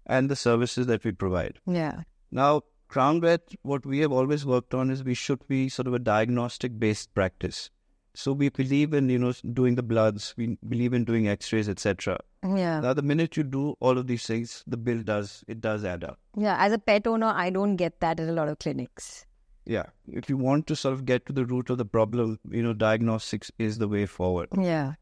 and 0.06 0.30
the 0.30 0.36
services 0.36 0.86
that 0.86 1.04
we 1.04 1.12
provide. 1.12 1.58
Yeah. 1.66 2.02
Now, 2.30 2.62
Crown 2.88 3.20
Vet, 3.20 3.42
what 3.62 3.84
we 3.86 4.00
have 4.00 4.12
always 4.12 4.44
worked 4.46 4.74
on 4.74 4.90
is 4.90 5.02
we 5.02 5.14
should 5.14 5.46
be 5.48 5.68
sort 5.68 5.88
of 5.88 5.94
a 5.94 5.98
diagnostic 5.98 6.78
based 6.78 7.14
practice. 7.14 7.70
So 8.16 8.32
we 8.32 8.48
believe 8.48 8.94
in 8.94 9.08
you 9.08 9.18
know 9.18 9.32
doing 9.52 9.74
the 9.74 9.82
bloods, 9.82 10.34
we 10.36 10.56
believe 10.68 10.92
in 10.92 11.04
doing 11.04 11.26
X-rays, 11.26 11.68
etc. 11.68 12.20
Yeah. 12.44 12.80
Now, 12.80 12.92
the 12.92 13.02
minute 13.02 13.36
you 13.36 13.42
do 13.42 13.74
all 13.80 13.98
of 13.98 14.06
these 14.06 14.26
things, 14.26 14.62
the 14.68 14.76
bill 14.76 15.02
does 15.02 15.42
it 15.48 15.60
does 15.60 15.84
add 15.84 16.04
up. 16.04 16.20
Yeah. 16.36 16.56
As 16.58 16.72
a 16.72 16.78
pet 16.78 17.06
owner, 17.06 17.26
I 17.26 17.50
don't 17.50 17.76
get 17.76 17.98
that 18.00 18.20
at 18.20 18.28
a 18.28 18.32
lot 18.32 18.48
of 18.48 18.60
clinics. 18.60 19.26
Yeah, 19.66 19.86
if 20.06 20.28
you 20.28 20.36
want 20.36 20.66
to 20.66 20.76
sort 20.76 20.92
of 20.92 21.06
get 21.06 21.24
to 21.26 21.32
the 21.32 21.46
root 21.46 21.70
of 21.70 21.78
the 21.78 21.86
problem, 21.86 22.38
you 22.50 22.62
know, 22.62 22.74
diagnostics 22.74 23.50
is 23.58 23.78
the 23.78 23.88
way 23.88 24.04
forward. 24.04 24.48
Yeah. 24.60 24.92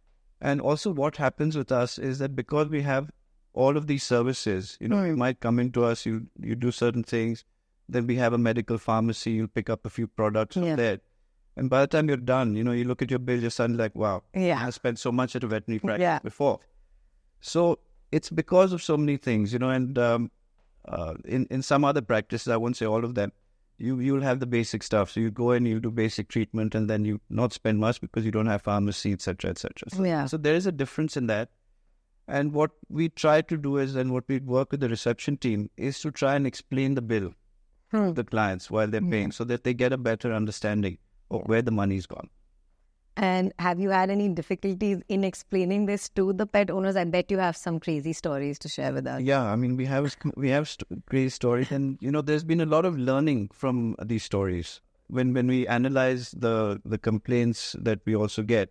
And 0.43 0.61
also, 0.61 0.91
what 0.91 1.17
happens 1.17 1.57
with 1.57 1.71
us 1.71 1.99
is 1.99 2.19
that 2.19 2.35
because 2.37 2.69
we 2.69 2.83
have 2.83 3.11
all 3.55 3.77
of 3.77 3.87
these 3.87 4.03
services, 4.03 4.77
you 4.81 4.89
know, 4.89 5.05
you 5.05 5.17
might 5.17 5.39
come 5.41 5.61
into 5.61 5.85
us, 5.85 6.05
you 6.05 6.27
you 6.41 6.57
do 6.57 6.73
certain 6.73 7.05
things, 7.05 7.45
then 7.89 8.09
we 8.09 8.17
have 8.17 8.33
a 8.33 8.39
medical 8.39 8.77
pharmacy, 8.77 9.31
you 9.31 9.47
pick 9.47 9.71
up 9.71 9.87
a 9.87 9.91
few 9.91 10.09
products 10.09 10.55
from 10.57 10.65
Yeah. 10.65 10.77
there. 10.77 10.99
And 11.57 11.71
by 11.71 11.83
the 11.83 11.87
time 11.87 12.09
you're 12.09 12.17
done, 12.35 12.57
you 12.57 12.65
know, 12.65 12.73
you 12.73 12.85
look 12.85 13.03
at 13.03 13.11
your 13.11 13.21
bill, 13.21 13.41
you're 13.41 13.51
suddenly 13.51 13.79
like, 13.85 13.95
wow, 13.95 14.23
Yeah. 14.35 14.67
I 14.67 14.71
spent 14.71 14.99
so 14.99 15.13
much 15.13 15.37
at 15.37 15.45
a 15.45 15.47
veterinary 15.47 15.81
practice 15.81 16.03
Yeah. 16.03 16.19
before. 16.25 16.59
So 17.41 17.79
it's 18.11 18.31
because 18.31 18.73
of 18.73 18.83
so 18.83 18.97
many 18.97 19.17
things, 19.19 19.53
you 19.53 19.59
know, 19.59 19.71
and 19.71 19.99
um, 19.99 20.31
uh, 20.89 21.15
in, 21.25 21.47
in 21.51 21.63
some 21.63 21.85
other 21.85 22.01
practices, 22.01 22.49
I 22.49 22.57
won't 22.57 22.77
say 22.77 22.87
all 22.87 23.05
of 23.05 23.15
them, 23.15 23.33
you, 23.83 23.99
you'll 24.01 24.23
have 24.23 24.39
the 24.41 24.47
basic 24.47 24.83
stuff. 24.83 25.11
So 25.11 25.21
you 25.21 25.31
go 25.31 25.51
in, 25.53 25.67
you 25.67 25.81
do 25.81 25.91
basic 25.91 26.29
treatment, 26.29 26.75
and 26.75 26.89
then 26.89 27.05
you 27.05 27.21
not 27.29 27.53
spend 27.53 27.79
much 27.81 28.01
because 28.01 28.25
you 28.25 28.31
don't 28.31 28.47
have 28.47 28.63
pharmacy, 28.63 29.13
etc., 29.13 29.51
etc. 29.51 29.91
So, 29.91 30.05
Yeah. 30.05 30.27
so 30.27 30.37
there 30.37 30.55
is 30.55 30.67
a 30.67 30.73
difference 30.73 31.17
in 31.17 31.27
that. 31.27 31.51
And 32.29 32.53
what 32.53 32.71
we 32.89 33.09
try 33.09 33.43
to 33.43 33.57
do 33.57 33.77
is, 33.79 33.97
and 33.97 34.13
what 34.13 34.25
we 34.29 34.39
work 34.39 34.71
with 34.71 34.81
the 34.81 34.89
reception 34.89 35.37
team 35.37 35.69
is 35.77 36.01
to 36.01 36.11
try 36.13 36.37
and 36.37 36.47
explain 36.47 36.95
the 36.95 37.03
bill 37.03 37.33
Hmm. 37.91 38.07
to 38.09 38.13
the 38.13 38.25
clients 38.25 38.71
while 38.71 38.87
they're 38.87 39.03
paying 39.15 39.33
so 39.33 39.45
that 39.45 39.65
they 39.65 39.75
get 39.75 39.93
a 39.93 39.99
better 39.99 40.33
understanding 40.33 40.99
of 41.31 41.43
where 41.47 41.61
the 41.63 41.73
money's 41.73 42.07
gone. 42.07 42.31
And 43.17 43.53
have 43.59 43.79
you 43.79 43.91
had 43.91 44.09
any 44.11 44.29
difficulties 44.31 45.03
in 45.09 45.23
explaining 45.23 45.85
this 45.87 46.09
to 46.11 46.33
the 46.33 46.47
pet 46.47 46.71
owners? 46.71 46.97
I 46.97 47.05
bet 47.05 47.31
you 47.31 47.39
have 47.39 47.57
some 47.57 47.79
crazy 47.79 48.13
stories 48.15 48.59
to 48.61 48.69
share 48.69 48.93
with 48.93 49.07
us. 49.07 49.21
Yeah, 49.23 49.43
I 49.43 49.57
mean, 49.57 49.77
we 49.77 49.85
have 49.85 50.17
we 50.37 50.49
have 50.49 50.69
st- 50.69 51.05
great 51.07 51.31
stories, 51.33 51.71
and 51.71 51.99
you 52.01 52.11
know, 52.11 52.23
there's 52.23 52.45
been 52.45 52.61
a 52.63 52.67
lot 52.67 52.85
of 52.87 52.99
learning 52.99 53.51
from 53.53 53.97
these 54.03 54.25
stories. 54.25 54.81
When 55.09 55.35
when 55.35 55.47
we 55.47 55.67
analyze 55.67 56.31
the 56.31 56.81
the 56.87 56.97
complaints 56.97 57.77
that 57.79 58.01
we 58.07 58.17
also 58.17 58.43
get, 58.43 58.71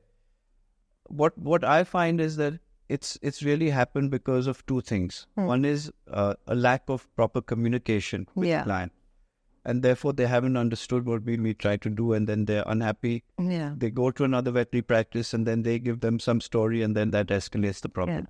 what 1.07 1.37
what 1.37 1.63
I 1.63 1.83
find 1.83 2.19
is 2.19 2.37
that 2.37 2.59
it's 2.89 3.17
it's 3.21 3.43
really 3.43 3.69
happened 3.69 4.09
because 4.11 4.47
of 4.47 4.65
two 4.65 4.81
things. 4.81 5.27
One 5.35 5.65
is 5.65 5.91
uh, 6.09 6.33
a 6.47 6.55
lack 6.55 6.89
of 6.89 7.07
proper 7.15 7.41
communication 7.41 8.27
with 8.33 8.49
Yeah. 8.49 8.59
the 8.59 8.63
client, 8.65 8.91
and 9.65 9.83
therefore 9.83 10.13
they 10.13 10.27
haven't 10.27 10.57
understood 10.57 11.05
what 11.05 11.23
we 11.23 11.37
we 11.37 11.53
try 11.53 11.77
to 11.77 11.89
do, 11.89 12.13
and 12.13 12.27
then 12.27 12.45
they're 12.45 12.63
unhappy. 12.67 13.23
Yeah. 13.39 13.73
They 13.77 13.89
go 13.91 14.11
to 14.11 14.23
another 14.23 14.51
veterinary 14.51 14.81
practice, 14.83 15.33
and 15.33 15.45
then 15.45 15.63
they 15.63 15.79
give 15.79 15.99
them 16.01 16.19
some 16.19 16.41
story, 16.41 16.81
and 16.81 16.95
then 16.95 17.11
that 17.11 17.27
escalates 17.27 17.81
the 17.81 17.89
problem. 17.89 18.27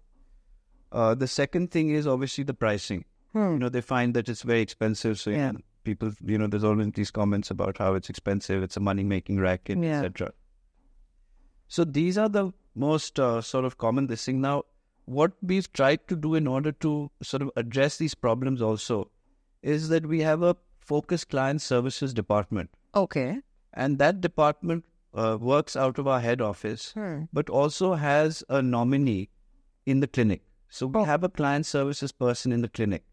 Uh, 0.91 1.15
the 1.15 1.27
second 1.27 1.71
thing 1.71 1.89
is 1.89 2.05
obviously 2.05 2.43
the 2.43 2.53
pricing. 2.53 3.05
You 3.33 3.57
know, 3.59 3.69
they 3.69 3.79
find 3.79 4.13
that 4.15 4.27
it's 4.27 4.41
very 4.41 4.59
expensive. 4.59 5.17
So, 5.19 5.31
Hmm. 5.31 5.37
Yeah. 5.37 5.51
people, 5.85 6.11
you 6.25 6.37
know, 6.37 6.47
there's 6.47 6.65
always 6.65 6.91
these 6.93 7.11
comments 7.11 7.49
about 7.49 7.77
how 7.77 7.93
it's 7.93 8.09
expensive, 8.09 8.61
it's 8.61 8.75
a 8.77 8.81
money 8.81 9.03
making 9.03 9.39
racket, 9.39 9.77
Yeah. 9.77 9.99
etc. 9.99 10.33
So, 11.67 11.85
these 11.85 12.17
are 12.17 12.27
the 12.29 12.51
most 12.75 13.19
uh, 13.19 13.41
sort 13.41 13.63
of 13.65 13.77
common 13.77 14.07
this 14.07 14.25
thing. 14.25 14.41
Now, 14.41 14.63
what 15.05 15.31
we've 15.41 15.71
tried 15.73 16.07
to 16.09 16.15
do 16.15 16.35
in 16.35 16.45
order 16.45 16.71
to 16.73 17.09
sort 17.23 17.41
of 17.41 17.51
address 17.55 17.97
these 17.97 18.13
problems 18.13 18.61
also 18.61 19.09
is 19.61 19.87
that 19.89 20.05
we 20.05 20.19
have 20.21 20.43
a 20.43 20.55
focused 20.81 21.29
client 21.29 21.61
services 21.61 22.13
department. 22.13 22.69
Okay. 22.95 23.39
And 23.73 23.99
that 23.99 24.21
department 24.21 24.85
uh, 25.13 25.37
works 25.39 25.75
out 25.75 25.97
of 25.99 26.07
our 26.07 26.19
head 26.19 26.41
office, 26.41 26.91
Hmm. 26.93 27.23
but 27.33 27.49
also 27.49 27.93
has 27.95 28.43
a 28.49 28.61
nominee 28.61 29.29
in 29.85 29.99
the 29.99 30.07
clinic. 30.07 30.41
So 30.69 30.87
we 30.87 30.99
Oh. 31.01 31.03
have 31.03 31.23
a 31.23 31.29
client 31.29 31.65
services 31.65 32.11
person 32.13 32.51
in 32.51 32.61
the 32.61 32.69
clinic. 32.69 33.03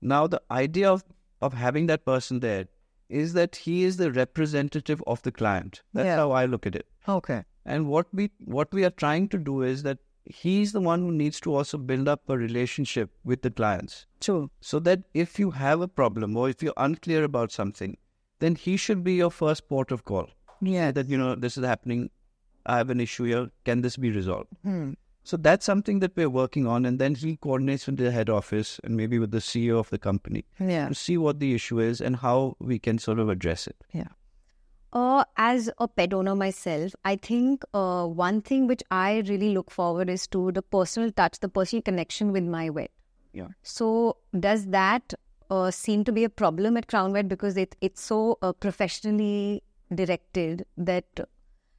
Now, 0.00 0.26
the 0.26 0.42
idea 0.50 0.90
of, 0.90 1.04
of 1.40 1.54
having 1.54 1.86
that 1.86 2.04
person 2.04 2.40
there 2.40 2.66
is 3.08 3.32
that 3.34 3.56
he 3.56 3.84
is 3.84 3.96
the 3.98 4.10
representative 4.12 5.02
of 5.06 5.22
the 5.22 5.32
client. 5.32 5.82
That's 5.94 6.06
Yeah. 6.06 6.16
how 6.16 6.32
I 6.32 6.44
look 6.46 6.66
at 6.66 6.74
it. 6.76 6.86
Okay. 7.08 7.44
And 7.64 7.88
what 7.88 8.06
we 8.12 8.30
what 8.58 8.72
we 8.72 8.84
are 8.84 8.90
trying 9.04 9.28
to 9.28 9.38
do 9.38 9.62
is 9.62 9.82
that 9.84 9.98
he's 10.24 10.72
the 10.72 10.80
one 10.80 11.00
who 11.00 11.12
needs 11.12 11.40
to 11.40 11.54
also 11.54 11.78
build 11.78 12.08
up 12.08 12.22
a 12.28 12.36
relationship 12.38 13.10
with 13.24 13.42
the 13.42 13.50
clients 13.50 14.06
True. 14.20 14.50
so 14.60 14.78
that 14.80 15.00
if 15.14 15.38
you 15.38 15.50
have 15.50 15.80
a 15.80 15.88
problem 15.88 16.36
or 16.36 16.48
if 16.48 16.62
you're 16.62 16.72
unclear 16.76 17.24
about 17.24 17.50
something, 17.52 17.96
then 18.38 18.54
he 18.54 18.76
should 18.76 19.02
be 19.04 19.14
your 19.14 19.30
first 19.30 19.68
port 19.68 19.90
of 19.92 20.04
call. 20.04 20.28
Yeah. 20.60 20.92
That 20.92 21.08
you 21.08 21.18
know 21.18 21.34
this 21.34 21.56
is 21.58 21.64
happening. 21.64 22.10
I 22.66 22.76
have 22.76 22.90
an 22.90 23.00
issue 23.00 23.24
here. 23.24 23.50
Can 23.64 23.80
this 23.82 23.96
be 23.96 24.10
resolved? 24.10 24.48
Hmm. 24.62 24.92
So 25.24 25.36
that's 25.36 25.64
something 25.64 26.00
that 26.00 26.16
we're 26.16 26.28
working 26.30 26.66
on, 26.66 26.84
and 26.84 26.98
then 26.98 27.14
he 27.14 27.36
coordinates 27.36 27.86
with 27.86 27.96
the 27.96 28.10
head 28.10 28.28
office 28.28 28.80
and 28.82 28.96
maybe 28.96 29.20
with 29.20 29.30
the 29.30 29.38
CEO 29.38 29.78
of 29.78 29.88
the 29.90 29.98
company 29.98 30.44
Yeah. 30.58 30.88
to 30.88 30.94
see 30.94 31.16
what 31.16 31.38
the 31.38 31.54
issue 31.54 31.78
is 31.78 32.00
and 32.00 32.16
how 32.16 32.56
we 32.58 32.78
can 32.80 32.98
sort 32.98 33.20
of 33.20 33.28
address 33.28 33.66
it. 33.68 33.76
Yeah. 33.92 34.08
Uh, 34.92 35.24
as 35.38 35.70
a 35.78 35.88
pet 35.88 36.12
owner 36.12 36.34
myself, 36.34 36.94
I 37.02 37.16
think 37.16 37.64
uh, 37.72 38.06
one 38.06 38.42
thing 38.42 38.66
which 38.66 38.82
I 38.90 39.22
really 39.26 39.54
look 39.54 39.70
forward 39.70 40.10
is 40.10 40.26
to 40.28 40.52
the 40.52 40.60
personal 40.60 41.10
touch, 41.10 41.40
the 41.40 41.48
personal 41.48 41.82
connection 41.82 42.30
with 42.30 42.44
my 42.44 42.68
vet. 42.68 42.90
Yeah. 43.32 43.48
So, 43.62 44.18
does 44.38 44.66
that 44.66 45.14
uh, 45.48 45.70
seem 45.70 46.04
to 46.04 46.12
be 46.12 46.24
a 46.24 46.28
problem 46.28 46.76
at 46.76 46.88
Crown 46.88 47.14
Vet 47.14 47.26
because 47.26 47.56
it, 47.56 47.74
it's 47.80 48.02
so 48.02 48.38
uh, 48.42 48.52
professionally 48.52 49.62
directed 49.94 50.66
that 50.76 51.06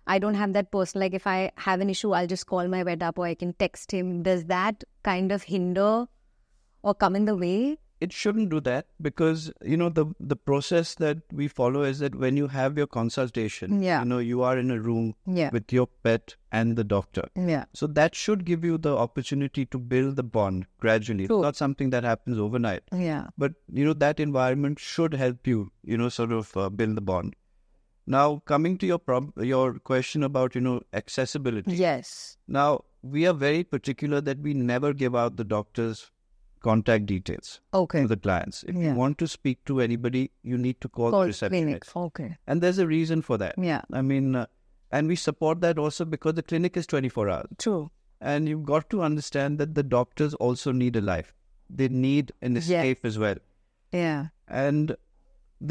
I 0.07 0.17
don't 0.17 0.33
have 0.33 0.53
that 0.53 0.71
person? 0.71 0.99
Like, 0.99 1.13
if 1.13 1.27
I 1.27 1.51
have 1.57 1.81
an 1.81 1.91
issue, 1.91 2.13
I'll 2.13 2.25
just 2.25 2.47
call 2.47 2.67
my 2.67 2.81
vet 2.81 3.03
up 3.03 3.19
or 3.19 3.27
I 3.27 3.35
can 3.35 3.53
text 3.53 3.91
him. 3.91 4.23
Does 4.23 4.45
that 4.45 4.83
kind 5.03 5.31
of 5.31 5.43
hinder 5.43 6.07
or 6.81 6.95
come 6.95 7.15
in 7.15 7.25
the 7.25 7.35
way? 7.35 7.77
It 8.03 8.13
shouldn't 8.19 8.49
do 8.53 8.59
that 8.67 8.87
because 9.07 9.43
you 9.73 9.77
know 9.81 9.89
the 9.97 10.05
the 10.33 10.35
process 10.51 10.93
that 11.03 11.19
we 11.41 11.47
follow 11.59 11.83
is 11.89 11.99
that 12.03 12.15
when 12.23 12.37
you 12.41 12.47
have 12.55 12.77
your 12.81 12.87
consultation, 12.95 13.75
Yeah. 13.87 13.99
you 14.03 14.09
know 14.13 14.19
you 14.29 14.41
are 14.47 14.55
in 14.63 14.71
a 14.75 14.79
room 14.87 15.05
Yeah. 15.41 15.51
with 15.57 15.71
your 15.77 15.87
pet 16.07 16.35
and 16.61 16.75
the 16.81 16.83
doctor. 16.95 17.27
Yeah. 17.51 17.65
So 17.81 17.87
that 17.99 18.15
should 18.23 18.43
give 18.49 18.65
you 18.71 18.77
the 18.87 18.95
opportunity 19.05 19.65
to 19.75 19.79
build 19.93 20.15
the 20.21 20.27
bond 20.39 20.65
gradually. 20.87 21.27
True. 21.27 21.37
It's 21.39 21.47
not 21.49 21.61
something 21.63 21.91
that 21.97 22.03
happens 22.11 22.43
overnight. 22.47 22.83
Yeah. 23.05 23.27
but 23.45 23.53
you 23.79 23.85
know 23.89 23.93
that 24.07 24.19
environment 24.25 24.79
should 24.89 25.13
help 25.23 25.47
you 25.53 25.61
you 25.93 25.97
know 26.03 26.09
sort 26.17 26.31
of 26.41 26.51
uh, 26.63 26.69
build 26.81 26.97
the 26.99 27.05
bond 27.13 27.35
now 28.13 28.25
coming 28.51 28.77
to 28.83 28.85
your 28.91 28.97
prob- 29.09 29.43
your 29.49 29.67
question 29.89 30.23
about 30.27 30.55
you 30.57 30.61
know 30.65 30.73
accessibility 31.01 31.75
Yes. 31.81 32.11
now 32.47 32.69
we 33.15 33.25
are 33.31 33.33
very 33.43 33.63
particular 33.75 34.19
that 34.29 34.39
we 34.47 34.53
never 34.71 34.91
give 35.03 35.15
out 35.21 35.37
the 35.37 35.45
doctor's 35.53 36.01
contact 36.67 37.05
details 37.11 37.51
Okay. 37.79 38.01
to 38.03 38.07
the 38.13 38.17
clients 38.25 38.63
if 38.63 38.75
Yeah. 38.75 38.87
you 38.89 38.95
want 39.03 39.17
to 39.23 39.27
speak 39.33 39.63
to 39.71 39.79
anybody 39.85 40.23
you 40.51 40.57
need 40.65 40.79
to 40.85 40.89
call, 40.97 41.11
Call 41.15 41.21
the 41.21 41.27
receptionist 41.33 41.91
clinic. 41.91 42.07
Okay. 42.07 42.37
and 42.47 42.61
there's 42.65 42.79
a 42.79 42.87
reason 42.87 43.21
for 43.29 43.37
that 43.43 43.55
Yeah. 43.69 43.81
i 44.01 44.01
mean 44.01 44.35
uh, 44.41 44.45
and 44.99 45.07
we 45.13 45.15
support 45.23 45.61
that 45.61 45.77
also 45.85 46.05
because 46.15 46.35
the 46.39 46.43
clinic 46.51 46.77
is 46.83 46.87
24 46.95 47.29
hours 47.29 47.47
True. 47.67 47.91
and 48.33 48.47
you've 48.53 48.65
got 48.73 48.89
to 48.95 49.01
understand 49.11 49.59
that 49.63 49.75
the 49.79 49.83
doctors 49.95 50.33
also 50.49 50.71
need 50.81 50.95
a 50.95 51.01
life 51.13 51.33
they 51.81 51.89
need 51.89 52.31
an 52.41 52.57
escape 52.63 53.05
as 53.13 53.17
well 53.27 53.37
Yeah. 53.91 54.27
and 54.47 54.95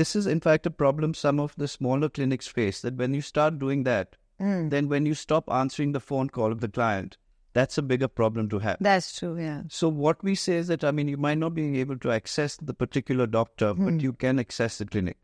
this 0.01 0.17
is, 0.19 0.27
in 0.33 0.41
fact, 0.45 0.65
a 0.69 0.71
problem 0.71 1.13
some 1.21 1.39
of 1.39 1.55
the 1.63 1.67
smaller 1.69 2.09
clinics 2.09 2.47
face 2.59 2.81
that 2.85 2.95
when 3.01 3.13
you 3.17 3.21
start 3.21 3.59
doing 3.59 3.83
that, 3.89 4.17
Mm. 4.41 4.71
then 4.75 4.89
when 4.93 5.05
you 5.09 5.15
stop 5.23 5.51
answering 5.57 5.91
the 5.97 6.01
phone 6.01 6.31
call 6.37 6.51
of 6.55 6.61
the 6.63 6.69
client, 6.77 7.19
that's 7.53 7.79
a 7.79 7.83
bigger 7.83 8.09
problem 8.09 8.49
to 8.51 8.59
have. 8.61 8.77
That's 8.81 9.19
true. 9.19 9.39
Yeah. 9.39 9.63
So, 9.69 9.89
what 9.89 10.23
we 10.25 10.35
say 10.35 10.57
is 10.57 10.69
that, 10.69 10.85
I 10.85 10.91
mean, 10.91 11.09
you 11.09 11.17
might 11.17 11.39
not 11.39 11.55
be 11.55 11.81
able 11.81 11.99
to 11.99 12.11
access 12.11 12.57
the 12.57 12.75
particular 12.75 13.27
doctor, 13.27 13.73
Hmm. 13.75 13.85
but 13.85 14.01
you 14.03 14.13
can 14.13 14.39
access 14.39 14.79
the 14.79 14.87
clinic. 14.87 15.19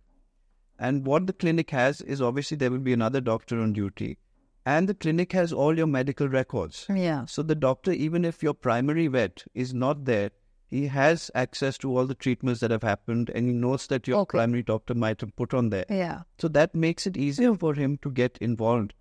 And 0.78 1.06
what 1.06 1.26
the 1.26 1.32
clinic 1.32 1.70
has 1.70 2.00
is 2.02 2.22
obviously 2.22 2.56
there 2.56 2.70
will 2.70 2.78
be 2.78 2.92
another 2.92 3.20
doctor 3.20 3.60
on 3.60 3.72
duty, 3.72 4.18
and 4.64 4.88
the 4.88 4.94
clinic 4.94 5.32
has 5.32 5.52
all 5.52 5.76
your 5.76 5.86
medical 5.86 6.28
records. 6.28 6.86
Yeah. 6.88 7.24
So, 7.24 7.42
the 7.42 7.54
doctor, 7.54 7.92
even 7.92 8.24
if 8.24 8.42
your 8.42 8.54
primary 8.54 9.06
vet 9.08 9.44
is 9.54 9.72
not 9.74 10.04
there, 10.04 10.30
he 10.70 10.86
has 10.88 11.30
access 11.34 11.78
to 11.78 11.96
all 11.96 12.04
the 12.06 12.14
treatments 12.14 12.60
that 12.60 12.70
have 12.70 12.82
happened 12.82 13.30
and 13.34 13.46
he 13.46 13.54
knows 13.54 13.86
that 13.86 14.06
your 14.06 14.18
Okay. 14.18 14.36
primary 14.36 14.62
doctor 14.62 14.94
might 14.94 15.18
have 15.22 15.34
put 15.34 15.54
on 15.54 15.70
there. 15.70 15.86
Yeah. 15.88 16.24
So 16.38 16.46
that 16.48 16.74
makes 16.74 17.06
it 17.06 17.16
easier 17.16 17.54
for 17.54 17.72
him 17.72 17.96
to 18.02 18.10
get 18.10 18.36
involved 18.42 18.92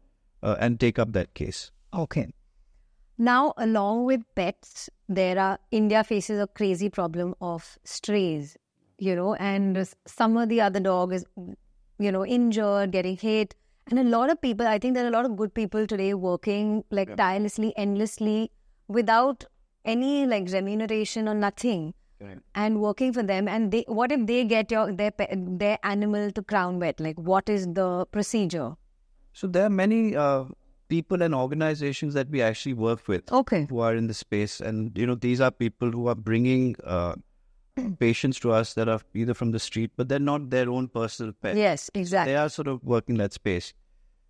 uh, 0.41 0.55
and 0.62 0.79
take 0.79 0.98
up 0.98 1.12
that 1.12 1.34
case. 1.34 1.72
Okay. 1.93 2.27
Now, 3.17 3.53
along 3.57 4.05
with 4.05 4.21
pets, 4.36 4.89
there 5.09 5.39
are 5.39 5.59
India 5.71 6.03
faces 6.03 6.39
a 6.39 6.47
crazy 6.47 6.89
problem 6.89 7.36
of 7.41 7.77
strays, 7.83 8.57
you 9.00 9.15
know, 9.15 9.33
and 9.36 9.88
some 10.05 10.38
of 10.38 10.50
the 10.50 10.62
other 10.62 10.79
dog 10.79 11.13
is, 11.13 11.25
you 11.97 12.12
know, 12.12 12.25
injured, 12.25 12.91
getting 12.91 13.17
hit, 13.17 13.55
And 13.89 14.00
a 14.00 14.03
lot 14.03 14.29
of 14.29 14.41
people, 14.41 14.67
I 14.67 14.79
think 14.79 14.95
there 14.95 15.05
are 15.05 15.07
a 15.07 15.12
lot 15.12 15.25
of 15.25 15.38
good 15.38 15.53
people 15.53 15.88
today 15.88 16.13
working 16.13 16.83
like 16.91 17.09
Yeah. 17.09 17.15
tirelessly, 17.19 17.74
endlessly, 17.83 18.51
without 18.89 19.45
any 19.86 20.25
like 20.25 20.50
remuneration 20.55 21.29
or 21.29 21.33
nothing, 21.33 21.93
Correct. 22.19 22.41
and 22.53 22.81
working 22.81 23.13
for 23.13 23.24
them. 23.24 23.47
And 23.47 23.71
they, 23.71 23.86
what 23.88 24.12
if 24.12 24.25
they 24.31 24.43
get 24.43 24.71
your 24.71 24.91
their 24.91 25.13
their 25.63 25.79
animal 25.83 26.31
to 26.31 26.43
crown 26.43 26.81
vet? 26.81 27.00
Like, 27.00 27.17
what 27.31 27.47
is 27.55 27.65
the 27.79 28.05
procedure? 28.17 28.75
So 29.31 29.47
there 29.47 29.65
are 29.67 29.75
many 29.79 30.15
uh, 30.17 30.43
people 30.88 31.22
and 31.22 31.36
organizations 31.36 32.13
that 32.13 32.29
we 32.29 32.41
actually 32.41 32.74
work 32.74 33.08
with 33.08 33.32
Okay. 33.32 33.65
who 33.70 33.79
are 33.79 33.96
in 33.96 34.08
the 34.08 34.13
space, 34.13 34.60
and 34.62 34.98
you 34.98 35.06
know 35.08 35.15
these 35.15 35.41
are 35.41 35.51
people 35.51 35.91
who 35.91 36.08
are 36.08 36.15
bringing 36.15 36.75
uh, 36.84 37.15
patients 38.00 38.39
to 38.39 38.51
us 38.51 38.74
that 38.74 38.88
are 38.89 39.01
either 39.13 39.34
from 39.34 39.51
the 39.51 39.60
street, 39.60 39.91
but 39.96 40.10
they're 40.10 40.20
not 40.20 40.50
their 40.50 40.70
own 40.70 40.88
personal 40.88 41.34
pet. 41.34 41.56
Yes, 41.58 41.89
exactly. 41.94 42.34
They 42.34 42.38
are 42.38 42.50
sort 42.50 42.67
of 42.67 42.84
working 42.84 43.17
that 43.17 43.34
space. 43.34 43.74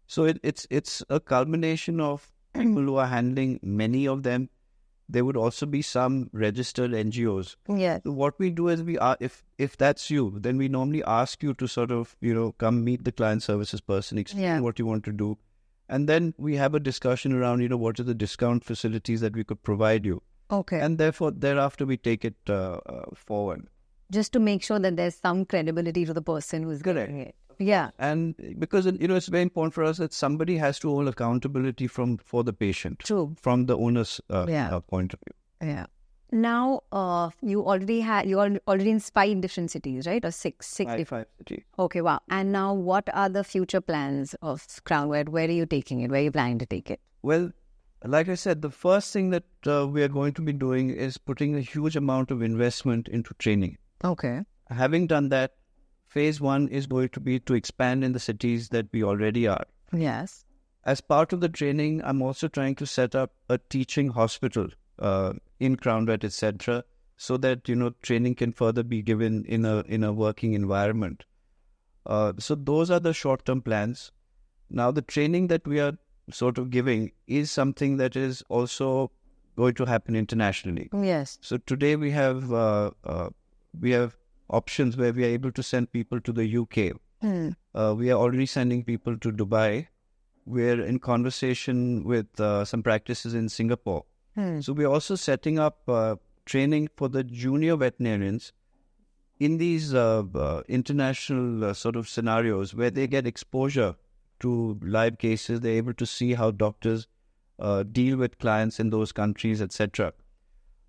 So 0.08 0.24
it, 0.26 0.40
it's 0.44 0.68
it's 0.70 1.04
a 1.10 1.20
culmination 1.20 2.00
of 2.00 2.32
people 2.54 2.84
who 2.84 2.96
are 2.98 3.08
handling 3.08 3.60
many 3.64 4.08
of 4.08 4.24
them. 4.24 4.50
There 5.10 5.24
would 5.24 5.38
also 5.38 5.66
be 5.66 5.82
some 5.82 6.30
registered 6.34 6.92
NGOs. 6.92 7.56
Yes. 7.74 8.02
So 8.04 8.12
what 8.12 8.38
we 8.40 8.50
do 8.50 8.68
is 8.68 8.84
we 8.84 8.98
are 8.98 9.16
if 9.22 9.46
if 9.58 9.78
that's 9.78 10.10
you, 10.10 10.34
then 10.48 10.58
we 10.58 10.68
normally 10.68 11.02
ask 11.06 11.42
you 11.42 11.54
to 11.62 11.68
sort 11.68 11.92
of 11.92 12.16
you 12.20 12.34
know 12.34 12.52
come 12.64 12.84
meet 12.84 13.06
the 13.06 13.14
client 13.14 13.44
services 13.44 13.80
person, 13.80 14.18
explain 14.18 14.44
Yeah. 14.44 14.60
what 14.60 14.80
you 14.80 14.86
want 14.86 15.06
to 15.06 15.14
do, 15.14 15.38
and 15.90 16.08
then 16.10 16.34
we 16.38 16.56
have 16.56 16.76
a 16.76 16.80
discussion 16.80 17.34
around 17.34 17.62
you 17.62 17.70
know 17.70 17.78
what 17.78 18.00
are 18.00 18.04
the 18.04 18.14
discount 18.14 18.64
facilities 18.64 19.22
that 19.22 19.36
we 19.36 19.44
could 19.44 19.62
provide 19.64 20.06
you, 20.06 20.22
Okay. 20.52 20.80
and 20.80 20.98
therefore 20.98 21.32
thereafter 21.32 21.86
we 21.86 21.98
take 21.98 22.24
it 22.26 22.36
uh, 22.50 22.80
uh, 22.86 23.06
forward. 23.16 23.68
Just 24.12 24.32
to 24.34 24.40
make 24.40 24.64
sure 24.64 24.80
that 24.80 24.96
there's 24.96 25.16
some 25.16 25.44
credibility 25.46 26.06
to 26.06 26.14
the 26.14 26.22
person 26.22 26.64
who's 26.64 26.82
Correct. 26.82 27.10
getting 27.10 27.20
it. 27.22 27.36
Yeah. 27.60 27.90
And 27.98 28.36
because 28.60 28.86
you 28.86 29.08
know 29.08 29.16
it's 29.16 29.28
very 29.28 29.42
important 29.44 29.74
for 29.74 29.84
us 29.84 29.98
that 29.98 30.14
somebody 30.14 30.58
has 30.58 30.80
to 30.80 30.90
hold 30.90 31.08
accountability 31.08 31.88
from 31.88 32.18
for 32.18 32.44
the 32.44 32.54
patient 32.54 33.00
True. 33.00 33.36
from 33.42 33.66
the 33.66 33.78
owner's 33.78 34.22
uh, 34.30 34.46
Yeah. 34.48 34.76
uh, 34.76 34.80
point 34.82 35.14
of 35.16 35.20
view. 35.26 35.70
Yeah. 35.74 35.86
Now, 36.32 36.82
uh, 36.92 37.30
you 37.42 37.66
already 37.66 38.02
had 38.02 38.28
you 38.28 38.40
are 38.40 38.50
already 38.68 38.90
in 38.90 39.00
five 39.00 39.40
different 39.40 39.72
cities, 39.72 40.06
right? 40.06 40.24
Or 40.24 40.32
six, 40.32 40.68
six 40.68 40.90
Five, 40.90 40.98
different. 40.98 41.28
five 41.28 41.48
city. 41.48 41.66
Okay, 41.80 42.02
wow. 42.02 42.20
And 42.30 42.52
now, 42.52 42.74
what 42.74 43.08
are 43.14 43.30
the 43.30 43.44
future 43.44 43.80
plans 43.80 44.36
of 44.42 44.66
Crown 44.84 45.10
Vet? 45.10 45.30
Where 45.30 45.48
are 45.48 45.52
you 45.52 45.66
taking 45.66 46.02
it? 46.02 46.12
Where 46.12 46.20
are 46.20 46.24
you 46.24 46.32
planning 46.32 46.60
to 46.60 46.66
take 46.66 46.92
it? 46.92 47.00
Well, 47.22 47.52
like 48.04 48.28
I 48.30 48.36
said, 48.36 48.62
the 48.62 48.70
first 48.70 49.14
thing 49.14 49.30
that 49.30 49.46
uh, 49.66 49.88
we 49.88 50.04
are 50.04 50.08
going 50.10 50.34
to 50.34 50.42
be 50.42 50.54
doing 50.54 50.90
is 50.90 51.18
putting 51.18 51.56
a 51.56 51.62
huge 51.62 51.96
amount 51.96 52.30
of 52.30 52.42
investment 52.42 53.08
into 53.08 53.34
training. 53.36 53.78
Okay. 54.04 54.42
Having 54.70 55.08
done 55.08 55.30
that, 55.30 55.56
phase 56.08 56.42
one 56.42 56.68
is 56.68 56.88
going 56.88 57.10
to 57.10 57.20
be 57.20 57.40
to 57.40 57.54
expand 57.54 58.04
in 58.04 58.12
the 58.12 58.20
cities 58.20 58.70
that 58.70 58.88
we 58.92 59.04
already 59.04 59.48
are. 59.48 59.66
Yes. 59.94 60.44
As 60.84 61.02
part 61.02 61.34
of 61.34 61.40
the 61.40 61.50
training, 61.50 62.02
I'm 62.04 62.22
also 62.22 62.48
trying 62.48 62.76
to 62.76 62.86
set 62.86 63.16
up 63.16 63.32
a 63.50 63.58
teaching 63.58 64.10
hospital 64.10 64.68
uh, 65.00 65.34
in 65.60 65.76
Crown 65.76 66.06
Vet, 66.06 66.24
etc., 66.24 66.84
so 67.18 67.36
that 67.38 67.68
you 67.68 67.76
know 67.76 67.92
training 68.02 68.36
can 68.36 68.52
further 68.52 68.84
be 68.84 69.02
given 69.02 69.44
in 69.46 69.66
a 69.66 69.80
in 69.82 70.04
a 70.04 70.14
working 70.14 70.54
environment. 70.54 71.26
Uh, 72.06 72.34
so 72.38 72.56
those 72.56 72.92
are 72.92 73.00
the 73.00 73.14
short 73.14 73.46
term 73.46 73.62
plans. 73.62 74.12
Now 74.70 74.92
the 74.92 75.02
training 75.02 75.48
that 75.48 75.66
we 75.68 75.80
are 75.80 75.98
sort 76.32 76.58
of 76.58 76.70
giving 76.70 77.12
is 77.28 77.50
something 77.52 77.98
that 77.98 78.16
is 78.16 78.44
also 78.50 79.12
going 79.56 79.74
to 79.74 79.86
happen 79.86 80.16
internationally. 80.16 80.90
Yes. 80.94 81.38
So 81.42 81.58
today 81.58 81.96
we 81.96 82.12
have 82.12 82.54
uh, 82.54 82.92
uh, 83.04 83.30
we 83.80 83.92
have 83.92 84.16
options 84.50 84.96
where 84.96 85.12
we 85.12 85.24
are 85.26 85.34
able 85.40 85.52
to 85.52 85.64
send 85.64 85.92
people 85.92 86.22
to 86.22 86.32
the 86.32 86.58
UK. 86.58 86.98
Hmm. 87.22 87.50
Uh, 87.74 87.96
we 87.98 88.12
are 88.12 88.18
already 88.18 88.46
sending 88.46 88.84
people 88.84 89.18
to 89.18 89.32
Dubai. 89.32 89.88
We're 90.46 90.82
in 90.82 91.00
conversation 91.00 92.04
with 92.06 92.40
uh, 92.40 92.64
some 92.64 92.84
practices 92.84 93.34
in 93.34 93.50
Singapore. 93.50 94.06
Hmm. 94.38 94.62
So 94.62 94.74
we're 94.74 94.88
also 94.88 95.16
setting 95.16 95.58
up 95.58 95.80
uh, 95.88 96.18
training 96.46 96.90
for 96.96 97.10
the 97.10 97.24
junior 97.24 97.76
veterinarians 97.76 98.54
in 99.40 99.58
these 99.58 99.96
uh, 99.96 100.22
uh, 100.36 100.62
international 100.68 101.66
uh, 101.66 101.74
sort 101.74 101.96
of 101.96 102.08
scenarios 102.08 102.76
where 102.76 102.92
they 102.92 103.08
get 103.08 103.26
exposure 103.26 103.96
to 104.42 104.78
live 104.84 105.18
cases. 105.18 105.62
They're 105.62 105.74
able 105.74 105.96
to 105.96 106.06
see 106.06 106.36
how 106.36 106.52
doctors 106.52 107.08
uh, 107.58 107.82
deal 107.82 108.18
with 108.18 108.38
clients 108.38 108.80
in 108.80 108.92
those 108.92 109.12
countries, 109.12 109.60
etc. 109.60 110.14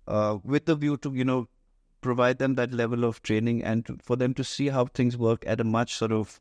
Uh, 0.07 0.37
with 0.43 0.65
the 0.65 0.75
view 0.75 0.97
to 0.97 1.11
you 1.11 1.25
know 1.25 1.47
provide 2.01 2.37
them 2.37 2.53
that 2.53 2.71
level 2.71 3.03
of 3.03 3.23
training 3.23 3.63
and 3.63 3.83
to, 3.87 3.97
for 3.99 4.15
them 4.15 4.35
to 4.35 4.43
see 4.43 4.67
how 4.67 4.85
things 4.85 5.17
work 5.17 5.43
at 5.47 5.59
a 5.59 5.63
much 5.63 5.95
sort 5.95 6.11
of 6.11 6.39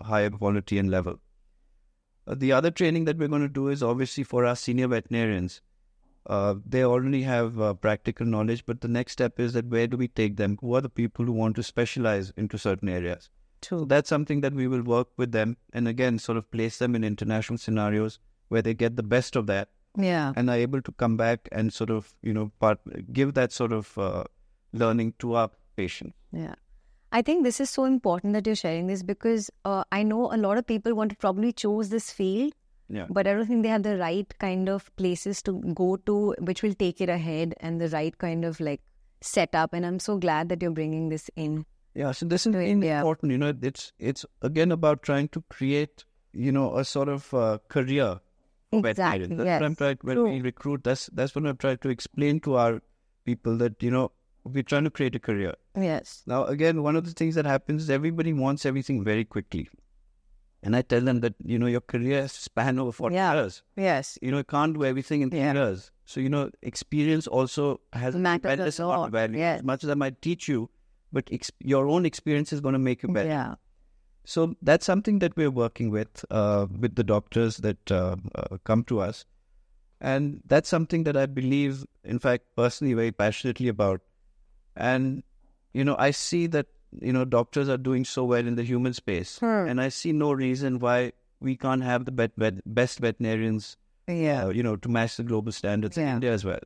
higher 0.00 0.30
quality 0.30 0.78
and 0.78 0.90
level. 0.90 1.20
The 2.26 2.52
other 2.52 2.70
training 2.70 3.04
that 3.04 3.18
we're 3.18 3.28
going 3.28 3.42
to 3.42 3.48
do 3.48 3.68
is 3.68 3.82
obviously 3.82 4.24
for 4.24 4.46
our 4.46 4.56
senior 4.56 4.88
veterinarians. 4.88 5.60
Uh, 6.26 6.54
they 6.64 6.84
already 6.84 7.22
have 7.22 7.60
uh, 7.60 7.74
practical 7.74 8.24
knowledge, 8.26 8.64
but 8.64 8.80
the 8.80 8.88
next 8.88 9.12
step 9.12 9.40
is 9.40 9.52
that 9.54 9.66
where 9.66 9.86
do 9.86 9.96
we 9.96 10.08
take 10.08 10.36
them? 10.36 10.56
Who 10.60 10.74
are 10.74 10.80
the 10.80 10.88
people 10.88 11.24
who 11.24 11.32
want 11.32 11.56
to 11.56 11.62
specialize 11.62 12.32
into 12.36 12.58
certain 12.58 12.88
areas? 12.88 13.28
So 13.62 13.84
that's 13.84 14.08
something 14.08 14.40
that 14.40 14.54
we 14.54 14.66
will 14.66 14.82
work 14.82 15.08
with 15.16 15.32
them 15.32 15.56
and 15.72 15.86
again 15.86 16.18
sort 16.18 16.36
of 16.38 16.50
place 16.50 16.78
them 16.78 16.94
in 16.96 17.04
international 17.04 17.58
scenarios 17.58 18.18
where 18.48 18.62
they 18.62 18.74
get 18.74 18.96
the 18.96 19.04
best 19.04 19.36
of 19.36 19.46
that 19.46 19.68
Yeah. 19.96 20.32
and 20.36 20.50
are 20.50 20.56
able 20.56 20.82
to 20.82 20.92
come 20.92 21.16
back 21.16 21.48
and 21.52 21.72
sort 21.72 21.90
of 21.90 22.12
you 22.22 22.32
know 22.32 22.50
part 22.58 22.80
give 23.12 23.34
that 23.34 23.52
sort 23.52 23.72
of 23.72 23.96
uh, 23.98 24.24
learning 24.72 25.14
to 25.20 25.34
our 25.34 25.50
patients. 25.76 26.16
Yeah. 26.32 26.54
I 27.12 27.22
think 27.22 27.44
this 27.44 27.60
is 27.60 27.70
so 27.70 27.84
important 27.84 28.32
that 28.32 28.46
you're 28.46 28.56
sharing 28.56 28.86
this 28.88 29.02
because 29.02 29.48
uh, 29.64 29.84
I 29.92 30.02
know 30.02 30.32
a 30.32 30.38
lot 30.38 30.58
of 30.58 30.66
people 30.66 30.94
want 30.94 31.10
to 31.10 31.16
probably 31.16 31.52
choose 31.52 31.90
this 31.90 32.10
field, 32.10 32.54
Yeah. 32.96 33.06
but 33.08 33.26
I 33.26 33.32
don't 33.34 33.46
think 33.50 33.62
they 33.64 33.70
have 33.70 33.82
the 33.84 33.96
right 33.98 34.32
kind 34.38 34.68
of 34.68 34.94
places 34.96 35.40
to 35.44 35.52
go 35.82 35.96
to 36.08 36.34
which 36.48 36.62
will 36.62 36.74
take 36.74 37.00
it 37.00 37.08
ahead 37.08 37.54
and 37.60 37.80
the 37.80 37.88
right 37.88 38.16
kind 38.24 38.44
of 38.44 38.60
like 38.60 38.82
setup. 39.22 39.72
And 39.72 39.86
I'm 39.86 39.98
so 39.98 40.16
glad 40.18 40.48
that 40.50 40.60
you're 40.62 40.70
bringing 40.80 41.08
this 41.08 41.30
in. 41.36 41.64
Yeah, 41.94 42.12
so 42.12 42.26
this 42.26 42.46
is 42.46 42.54
Right, 42.54 42.68
in- 42.68 42.82
yeah. 42.82 42.98
important. 42.98 43.32
You 43.32 43.38
know, 43.38 43.52
it's 43.70 43.92
it's 43.98 44.26
again 44.50 44.72
about 44.72 45.02
trying 45.02 45.28
to 45.38 45.42
create, 45.56 46.04
you 46.32 46.52
know, 46.52 46.76
a 46.82 46.84
sort 46.84 47.08
of 47.08 47.32
uh, 47.34 47.58
career. 47.68 48.20
Exactly. 48.72 49.26
That's 49.26 49.44
Yes. 49.46 49.60
what 49.60 49.66
I'm 49.66 49.76
trying 49.76 49.98
when 50.02 50.16
True. 50.16 50.30
we 50.30 50.40
recruit. 50.40 50.84
That's 50.84 51.06
that's 51.12 51.34
what 51.34 51.46
I'm 51.46 51.56
trying 51.58 51.78
to 51.78 51.90
explain 51.90 52.40
to 52.48 52.56
our 52.56 52.80
people 53.24 53.56
that 53.58 53.82
you 53.82 53.90
know 53.90 54.12
we're 54.44 54.62
trying 54.62 54.84
to 54.84 54.90
create 54.90 55.14
a 55.14 55.18
career. 55.18 55.54
Yes. 55.76 56.22
Now, 56.26 56.44
again, 56.46 56.82
one 56.82 56.96
of 56.96 57.04
the 57.04 57.12
things 57.12 57.34
that 57.36 57.44
happens 57.46 57.82
is 57.84 57.90
everybody 57.90 58.32
wants 58.32 58.64
everything 58.66 59.04
very 59.04 59.24
quickly, 59.24 59.68
and 60.62 60.76
I 60.76 60.82
tell 60.82 61.00
them 61.00 61.20
that 61.20 61.34
you 61.44 61.58
know 61.58 61.66
your 61.66 61.80
career 61.80 62.28
span 62.28 62.78
over 62.78 62.92
forty 62.92 63.16
Yeah. 63.16 63.34
years. 63.34 63.62
Yes. 63.76 64.18
You 64.22 64.30
know, 64.30 64.38
you 64.38 64.44
can't 64.44 64.74
do 64.74 64.84
everything 64.84 65.22
in 65.22 65.30
three 65.30 65.40
Yeah. 65.40 65.54
years. 65.54 65.90
So 66.04 66.20
you 66.20 66.28
know, 66.28 66.50
experience 66.62 67.26
also 67.26 67.80
has 67.92 68.14
a 68.14 68.18
Matters 68.18 68.42
tremendous 68.42 68.78
amount 68.78 69.06
of 69.06 69.12
value. 69.12 69.38
yes. 69.38 69.58
As 69.60 69.64
much 69.64 69.84
as 69.84 69.90
I 69.90 69.94
might 69.94 70.20
teach 70.22 70.48
you, 70.48 70.70
but 71.12 71.28
ex- 71.32 71.50
your 71.60 71.88
own 71.88 72.06
experience 72.06 72.52
is 72.52 72.60
going 72.60 72.74
to 72.74 72.78
make 72.78 73.02
you 73.02 73.08
better. 73.08 73.28
Yeah. 73.28 73.54
So 74.24 74.54
that's 74.62 74.86
something 74.86 75.18
that 75.18 75.36
we're 75.36 75.50
working 75.50 75.90
with 75.90 76.24
uh, 76.30 76.66
with 76.78 76.94
the 76.94 77.04
doctors 77.04 77.56
that 77.58 77.90
uh, 77.90 78.16
uh, 78.36 78.58
come 78.64 78.84
to 78.84 79.00
us, 79.00 79.24
and 80.00 80.40
that's 80.46 80.68
something 80.68 81.02
that 81.04 81.16
I 81.16 81.26
believe, 81.26 81.84
in 82.04 82.18
fact, 82.20 82.44
personally, 82.56 82.94
very 82.94 83.10
passionately 83.10 83.66
about. 83.68 84.00
And 84.76 85.24
you 85.74 85.84
know, 85.84 85.96
I 85.98 86.12
see 86.12 86.46
that 86.48 86.66
you 87.00 87.12
know 87.12 87.24
doctors 87.24 87.68
are 87.68 87.78
doing 87.78 88.04
so 88.04 88.24
well 88.24 88.46
in 88.46 88.54
the 88.56 88.62
human 88.64 88.92
space, 88.92 89.38
Hmm. 89.38 89.68
and 89.68 89.80
I 89.80 89.88
see 89.88 90.12
no 90.12 90.32
reason 90.32 90.78
why 90.78 91.12
we 91.40 91.56
can't 91.56 91.82
have 91.82 92.04
the 92.04 92.12
bet- 92.12 92.36
vet- 92.36 92.62
best 92.74 92.98
veterinarians, 93.00 93.76
Yeah. 94.08 94.44
uh, 94.44 94.48
you 94.50 94.62
know, 94.62 94.76
to 94.76 94.88
match 94.88 95.16
the 95.16 95.22
global 95.24 95.52
standards 95.52 95.96
in 95.98 96.06
India 96.06 96.32
as 96.32 96.44
well. 96.44 96.60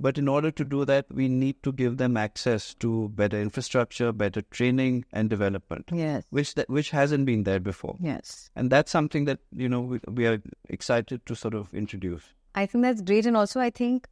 But 0.00 0.16
in 0.16 0.28
order 0.28 0.52
to 0.52 0.64
do 0.64 0.84
that, 0.84 1.06
we 1.12 1.26
need 1.26 1.60
to 1.64 1.72
give 1.72 1.96
them 1.96 2.16
access 2.16 2.72
to 2.74 3.08
better 3.08 3.40
infrastructure, 3.40 4.12
better 4.12 4.42
training 4.42 5.04
and 5.12 5.28
development 5.28 5.90
Yes. 5.92 6.24
which 6.30 6.54
that 6.54 6.68
which 6.70 6.90
hasn't 6.90 7.26
been 7.26 7.42
there 7.42 7.58
before 7.58 7.96
Yes. 8.00 8.50
and 8.54 8.70
that's 8.70 8.92
something 8.92 9.24
that 9.24 9.40
you 9.52 9.68
know 9.68 9.80
we, 9.80 10.00
we 10.06 10.26
are 10.28 10.40
excited 10.68 11.26
to 11.26 11.34
sort 11.34 11.54
of 11.54 11.74
introduce 11.74 12.22
I 12.54 12.66
think 12.66 12.82
that's 12.82 13.02
great. 13.02 13.24
And 13.26 13.36
also, 13.36 13.60
I 13.60 13.70
think 13.70 14.08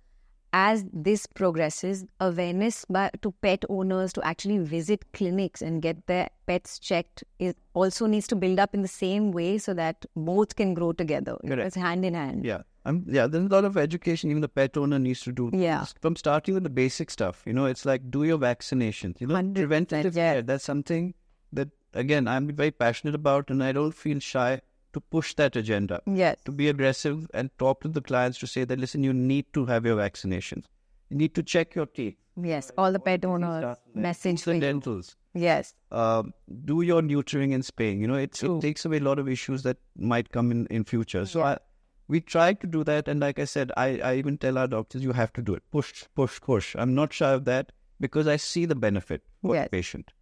as 0.57 0.85
this 1.07 1.27
progresses, 1.27 2.05
awareness 2.19 2.85
by, 2.89 3.11
to 3.21 3.31
pet 3.43 3.65
owners 3.69 4.13
to 4.15 4.23
actually 4.27 4.57
visit 4.59 5.05
clinics 5.13 5.61
and 5.61 5.83
get 5.83 6.07
their 6.07 6.29
pets 6.47 6.79
checked 6.79 7.23
is 7.39 7.53
also 7.75 8.07
needs 8.07 8.27
to 8.27 8.37
build 8.45 8.59
up 8.59 8.75
in 8.75 8.81
the 8.81 8.89
same 8.89 9.33
way 9.33 9.59
so 9.59 9.75
that 9.75 10.07
both 10.15 10.57
can 10.57 10.73
grow 10.73 10.93
together. 10.93 11.37
Correct. 11.47 11.67
It's 11.67 11.77
hand 11.77 12.05
in 12.07 12.15
hand. 12.15 12.45
yeah 12.45 12.63
um, 12.87 13.05
yeah 13.07 13.27
there's 13.27 13.45
a 13.45 13.49
lot 13.49 13.65
of 13.69 13.77
education 13.77 14.31
even 14.31 14.41
the 14.41 14.49
pet 14.49 14.77
owner 14.77 14.99
needs 14.99 15.21
to 15.23 15.33
do 15.33 15.51
Yeah. 15.53 15.85
from 16.01 16.17
starting 16.17 16.55
with 16.55 16.63
the 16.63 16.71
basic 16.71 17.11
stuff 17.11 17.43
you 17.45 17.53
know 17.53 17.67
it's 17.67 17.85
like 17.85 18.11
do 18.11 18.23
your 18.25 18.39
vaccinations 18.39 19.21
you 19.21 19.27
know 19.27 19.43
preventative 19.61 20.15
yeah. 20.17 20.35
care 20.35 20.43
that's 20.43 20.65
something 20.65 21.13
that 21.53 21.69
again 21.95 22.29
i'm 22.29 22.47
very 22.61 22.71
passionate 22.71 23.17
about 23.17 23.51
and 23.51 23.65
i 23.71 23.73
don't 23.73 23.99
feel 24.05 24.21
shy 24.21 24.61
to 24.97 25.01
push 25.17 25.33
that 25.41 25.57
agenda 25.63 26.01
Yes. 26.21 26.37
to 26.51 26.53
be 26.61 26.69
aggressive 26.75 27.27
and 27.41 27.51
talk 27.65 27.81
to 27.87 27.89
the 27.97 28.03
clients 28.11 28.39
to 28.45 28.47
say 28.55 28.65
that 28.73 28.79
listen 28.85 29.03
you 29.11 29.15
need 29.33 29.47
to 29.59 29.65
have 29.73 29.85
your 29.91 29.97
vaccinations 30.03 30.65
you 31.11 31.17
need 31.25 31.35
to 31.41 31.43
check 31.57 31.75
your 31.81 31.87
teeth 32.01 32.17
Yes. 32.47 32.67
All 32.81 32.93
the 32.95 32.99
pet 33.05 33.25
owners 33.25 33.79
message 33.95 34.43
the 34.47 34.55
dentals 34.65 35.15
Yes. 35.43 35.71
Uh, 35.91 36.23
do 36.71 36.81
your 36.89 37.01
neutering 37.07 37.55
and 37.55 37.65
spaying. 37.69 38.01
You 38.03 38.09
know, 38.11 38.19
it, 38.25 38.43
it 38.49 38.61
takes 38.65 38.85
away 38.89 38.99
a 38.99 39.01
lot 39.07 39.19
of 39.23 39.29
issues 39.35 39.63
that 39.69 39.79
might 40.11 40.31
come 40.37 40.51
in 40.55 40.61
in 40.79 40.85
future. 40.91 41.23
So 41.33 41.39
Yeah. 41.41 41.47
I, 41.47 41.57
we 42.09 42.21
try 42.35 42.47
to 42.65 42.67
do 42.75 42.85
that, 42.91 43.09
and 43.09 43.21
like 43.27 43.39
I 43.39 43.47
said, 43.53 43.73
I, 43.77 43.87
I 44.11 44.15
even 44.17 44.37
tell 44.45 44.57
our 44.63 44.67
doctors, 44.75 45.03
you 45.09 45.13
have 45.21 45.33
to 45.39 45.43
do 45.43 45.55
it. 45.61 45.63
Push, 45.79 46.05
push, 46.15 46.39
push. 46.51 46.75
I'm 46.85 46.95
not 46.95 47.13
shy 47.21 47.33
of 47.41 47.45
that 47.47 47.73
because 48.07 48.27
I 48.35 48.37
see 48.37 48.65
the 48.75 48.79
benefit 48.87 49.23
for 49.43 49.55
Yes. 49.55 49.65
the 49.67 49.71
patient. 49.79 50.13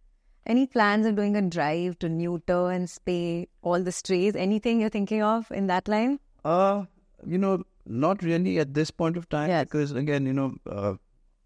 Any 0.45 0.67
plans 0.67 1.05
of 1.07 1.15
doing 1.15 1.35
a 1.35 1.41
drive 1.41 1.97
to 1.99 2.09
neuter 2.09 2.69
and 2.71 2.87
spay 2.87 3.47
all 3.63 3.81
the 3.81 3.91
strays? 3.91 4.35
Anything 4.35 4.79
you're 4.79 4.89
thinking 4.89 5.23
of 5.23 5.51
in 5.51 5.67
that 5.67 5.87
line? 5.87 6.19
Uh, 6.43 6.85
you 7.25 7.37
know, 7.37 7.63
not 7.85 8.21
really 8.21 8.59
at 8.59 8.73
this 8.73 8.91
point 8.91 9.17
of 9.17 9.27
time 9.29 9.49
Yes. 9.49 9.65
because 9.65 9.91
again, 9.91 10.25
you 10.25 10.33
know, 10.33 10.55
uh, 10.69 10.93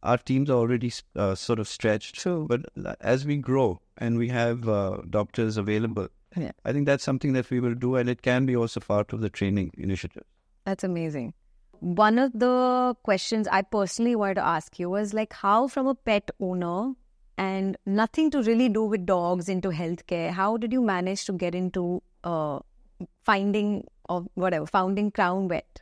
our 0.04 0.18
teams 0.18 0.50
are 0.50 0.58
already 0.58 0.92
uh, 1.16 1.36
sort 1.36 1.60
of 1.60 1.68
stretched. 1.68 2.16
True. 2.16 2.46
But 2.50 2.66
as 3.02 3.26
we 3.26 3.38
grow 3.38 3.82
and 3.98 4.18
we 4.18 4.28
have 4.30 4.68
uh, 4.68 4.98
doctors 5.10 5.58
available, 5.58 6.08
Yeah. 6.36 6.52
I 6.64 6.74
think 6.74 6.86
that's 6.86 7.04
something 7.04 7.34
that 7.34 7.50
we 7.50 7.60
will 7.60 7.74
do, 7.76 7.96
and 7.96 8.10
it 8.10 8.22
can 8.22 8.46
be 8.46 8.56
also 8.56 8.80
part 8.80 9.14
of 9.14 9.22
the 9.22 9.30
training 9.30 9.72
initiative. 9.78 10.24
That's 10.66 10.84
amazing. 10.84 11.34
One 11.80 12.20
of 12.20 12.34
the 12.34 12.96
questions 13.04 13.48
I 13.48 13.62
personally 13.62 14.16
wanted 14.16 14.36
to 14.36 14.46
ask 14.46 14.78
you 14.80 14.90
was 14.90 15.14
like, 15.14 15.34
how 15.34 15.68
from 15.68 15.88
a 15.88 15.96
pet 15.96 16.30
owner 16.40 16.94
and 17.43 17.78
nothing 17.99 18.30
to 18.36 18.41
really 18.47 18.67
do 18.78 18.84
with 18.93 19.06
dogs 19.10 19.49
into 19.54 19.69
healthcare, 19.69 20.32
how 20.39 20.49
did 20.58 20.73
you 20.78 20.82
manage 20.89 21.25
to 21.25 21.34
get 21.43 21.56
into 21.60 21.84
uh, 22.23 22.60
finding 23.23 23.73
or 24.10 24.25
whatever, 24.45 24.65
founding 24.65 25.10
Crown 25.12 25.47
Vet? 25.54 25.82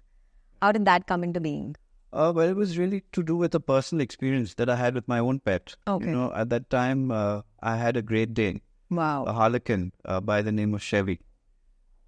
How 0.62 0.72
did 0.72 0.86
that 0.86 1.08
come 1.08 1.24
into 1.24 1.40
being? 1.40 1.76
Uh, 2.14 2.32
well, 2.36 2.50
it 2.50 2.56
was 2.56 2.78
really 2.78 3.04
to 3.12 3.24
do 3.24 3.36
with 3.36 3.56
a 3.56 3.60
personal 3.60 4.02
experience 4.02 4.54
that 4.56 4.70
I 4.70 4.76
had 4.76 4.96
with 4.96 5.08
my 5.08 5.20
own 5.20 5.40
pet. 5.40 5.76
Okay. 5.88 6.06
You 6.06 6.12
know, 6.12 6.32
at 6.34 6.50
that 6.50 6.70
time, 6.70 7.12
uh, 7.12 7.42
I 7.62 7.76
had 7.78 7.98
a 7.98 8.02
Great 8.02 8.34
Dane, 8.34 8.62
Wow. 8.90 9.26
a 9.26 9.34
Harlequin 9.34 9.92
uh, 10.06 10.22
by 10.22 10.42
the 10.42 10.52
name 10.52 10.74
of 10.74 10.82
Chevy. 10.82 11.20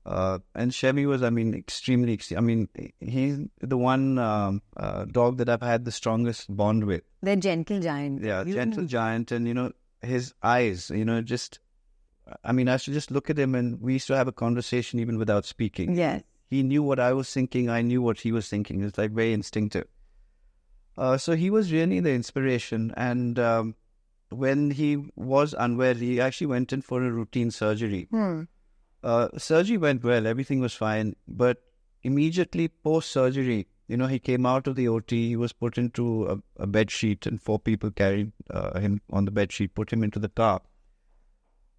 Uh, 0.10 0.40
and 0.56 0.74
Chevy 0.74 1.06
was, 1.06 1.22
I 1.22 1.30
mean, 1.30 1.54
extremely, 1.54 2.20
I 2.36 2.40
mean, 2.42 2.68
he's 3.00 3.38
the 3.62 3.78
one 3.78 4.18
um, 4.18 4.62
uh, 4.76 5.06
dog 5.06 5.38
that 5.38 5.50
I've 5.50 5.62
had 5.62 5.86
the 5.86 5.92
strongest 5.92 6.54
bond 6.62 6.86
with. 6.86 7.04
They're 7.22 7.36
gentle 7.36 7.80
giant. 7.80 8.24
Yeah, 8.24 8.44
You- 8.44 8.56
gentle 8.56 8.86
giant, 8.86 9.32
and 9.32 9.48
you 9.48 9.54
know 9.54 9.72
his 10.02 10.34
eyes. 10.42 10.90
You 10.90 11.06
know, 11.06 11.22
just 11.22 11.60
I 12.44 12.52
mean, 12.54 12.68
I 12.70 12.78
should 12.78 12.96
just 12.96 13.12
look 13.12 13.30
at 13.30 13.38
him, 13.38 13.54
and 13.54 13.80
we 13.82 13.94
used 13.94 14.08
to 14.08 14.18
have 14.18 14.28
a 14.28 14.32
conversation 14.32 15.00
even 15.00 15.20
without 15.20 15.46
speaking. 15.46 15.96
Yes. 15.96 16.24
He 16.50 16.64
knew 16.64 16.82
what 16.82 17.00
I 17.00 17.14
was 17.14 17.32
thinking. 17.32 17.70
I 17.70 17.84
knew 17.84 18.02
what 18.02 18.20
he 18.22 18.32
was 18.32 18.50
thinking. 18.50 18.82
It's 18.84 18.98
like 18.98 19.12
very 19.12 19.34
instinctive. 19.34 19.88
Uh, 20.98 21.18
so 21.18 21.36
he 21.36 21.50
was 21.52 21.72
really 21.72 22.00
the 22.00 22.12
inspiration, 22.12 22.94
and 22.98 23.38
um, 23.38 23.76
when 24.30 24.72
he 24.72 24.98
was 25.16 25.54
unwell, 25.58 25.94
he 25.96 26.20
actually 26.20 26.48
went 26.48 26.74
in 26.74 26.82
for 26.82 27.04
a 27.04 27.12
routine 27.12 27.52
surgery. 27.52 28.08
Hmm. 28.10 28.44
Uh, 29.04 29.30
surgery 29.38 29.78
went 29.78 30.04
well, 30.04 30.28
everything 30.28 30.60
was 30.60 30.74
fine, 30.74 31.16
but 31.28 31.62
immediately 32.04 32.68
post 32.68 33.12
surgery, 33.12 33.68
you 33.88 33.98
know, 33.98 34.08
he 34.08 34.20
came 34.20 34.46
out 34.46 34.68
of 34.68 34.76
the 34.76 34.88
OT, 34.88 35.30
he 35.30 35.36
was 35.36 35.54
put 35.54 35.78
into 35.78 36.26
a, 36.28 36.64
a 36.64 36.68
bed 36.68 36.92
sheet, 36.92 37.26
and 37.26 37.42
four 37.42 37.58
people 37.60 37.90
carried 37.92 38.32
uh, 38.50 38.80
him 38.80 39.02
on 39.12 39.26
the 39.26 39.32
bed 39.32 39.52
sheet, 39.52 39.74
put 39.74 39.92
him 39.92 40.04
into 40.04 40.20
the 40.20 40.30
car. 40.30 40.62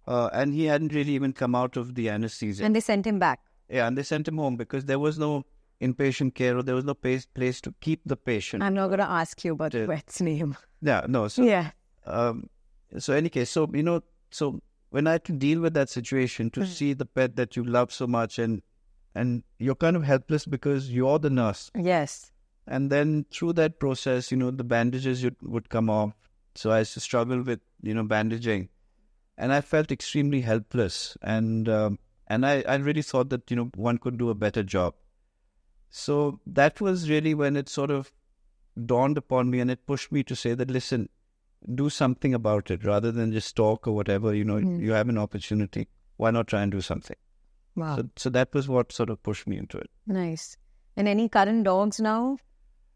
Uh, 0.07 0.29
and 0.33 0.53
he 0.53 0.65
hadn't 0.65 0.93
really 0.93 1.13
even 1.13 1.31
come 1.31 1.53
out 1.55 1.77
of 1.77 1.93
the 1.95 2.09
anesthesia. 2.09 2.63
And 2.65 2.75
they 2.75 2.79
sent 2.79 3.05
him 3.05 3.19
back. 3.19 3.39
yeah, 3.69 3.87
and 3.87 3.97
they 3.97 4.03
sent 4.03 4.27
him 4.27 4.37
home 4.37 4.55
because 4.57 4.85
there 4.85 4.99
was 4.99 5.17
no 5.19 5.45
inpatient 5.79 6.33
care 6.35 6.57
or 6.57 6.63
there 6.63 6.75
was 6.75 6.85
no 6.85 6.93
place, 6.95 7.25
place 7.25 7.61
to 7.61 7.73
keep 7.81 8.01
the 8.05 8.15
patient. 8.17 8.63
I'm 8.63 8.73
not 8.73 8.87
going 8.87 8.99
to 8.99 9.09
ask 9.09 9.43
you 9.45 9.53
about 9.53 9.71
the 9.73 9.85
vet's 9.87 10.21
name. 10.21 10.57
yeah, 10.81 11.05
no. 11.07 11.27
So, 11.27 11.43
Yeah. 11.43 11.71
um, 12.05 12.49
so 12.97 13.13
any 13.13 13.29
case, 13.29 13.49
so 13.51 13.69
you 13.73 13.83
know, 13.83 14.01
so 14.31 14.61
when 14.91 15.07
I 15.07 15.13
had 15.13 15.23
to 15.25 15.33
deal 15.33 15.59
with 15.61 15.73
that 15.73 15.89
situation, 15.89 16.49
to 16.51 16.61
Mm. 16.61 16.67
see 16.67 16.93
the 16.93 17.05
pet 17.05 17.35
that 17.37 17.55
you 17.57 17.63
love 17.63 17.91
so 17.91 18.07
much, 18.07 18.37
and 18.39 18.61
and 19.13 19.43
you're 19.59 19.75
kind 19.83 19.97
of 19.97 20.03
helpless 20.03 20.45
because 20.45 20.89
you're 20.97 21.19
the 21.19 21.29
nurse, 21.29 21.69
Yes. 21.75 22.31
and 22.65 22.89
then 22.89 23.25
through 23.31 23.53
that 23.53 23.79
process, 23.79 24.31
you 24.31 24.37
know, 24.37 24.51
the 24.51 24.63
bandages 24.63 25.23
would, 25.25 25.35
would 25.41 25.67
come 25.69 25.89
off. 25.89 26.13
So 26.55 26.71
I 26.71 26.79
used 26.79 26.93
to 26.93 26.99
struggle 27.01 27.41
with 27.41 27.59
you 27.81 27.93
know 27.97 28.03
bandaging, 28.03 28.69
and 29.37 29.51
I 29.57 29.61
felt 29.61 29.91
extremely 29.91 30.41
helpless, 30.41 31.17
and 31.21 31.67
um, 31.69 31.99
and 32.27 32.45
I 32.45 32.55
I 32.67 32.75
really 32.75 33.01
thought 33.11 33.29
that 33.35 33.49
you 33.51 33.57
know 33.61 33.69
one 33.75 33.97
could 33.97 34.17
do 34.17 34.29
a 34.29 34.35
better 34.47 34.63
job. 34.63 34.95
So 35.89 36.39
that 36.47 36.79
was 36.81 37.09
really 37.09 37.33
when 37.33 37.55
it 37.55 37.69
sort 37.69 37.91
of 37.91 38.11
dawned 38.93 39.17
upon 39.17 39.49
me, 39.49 39.59
and 39.59 39.69
it 39.71 39.85
pushed 39.85 40.11
me 40.11 40.23
to 40.23 40.35
say 40.35 40.53
that 40.53 40.71
listen, 40.71 41.09
do 41.75 41.89
something 41.89 42.33
about 42.33 42.71
it 42.71 42.83
rather 42.83 43.11
than 43.11 43.31
just 43.31 43.55
talk 43.55 43.87
or 43.87 43.93
whatever. 43.95 44.33
You 44.33 44.43
know, 44.43 44.55
Mm. 44.59 44.79
you 44.81 44.91
have 44.93 45.09
an 45.09 45.17
opportunity. 45.17 45.87
Why 46.17 46.31
not 46.31 46.47
try 46.47 46.61
and 46.61 46.71
do 46.71 46.81
something? 46.81 47.15
Wow. 47.75 47.95
So, 47.97 48.09
so 48.17 48.29
that 48.31 48.53
was 48.53 48.67
what 48.67 48.91
sort 48.91 49.09
of 49.09 49.21
pushed 49.23 49.47
me 49.47 49.57
into 49.57 49.77
it. 49.77 49.89
nice. 50.07 50.57
And 50.97 51.07
any 51.07 51.29
current 51.29 51.63
dogs 51.63 51.99
now? 52.01 52.37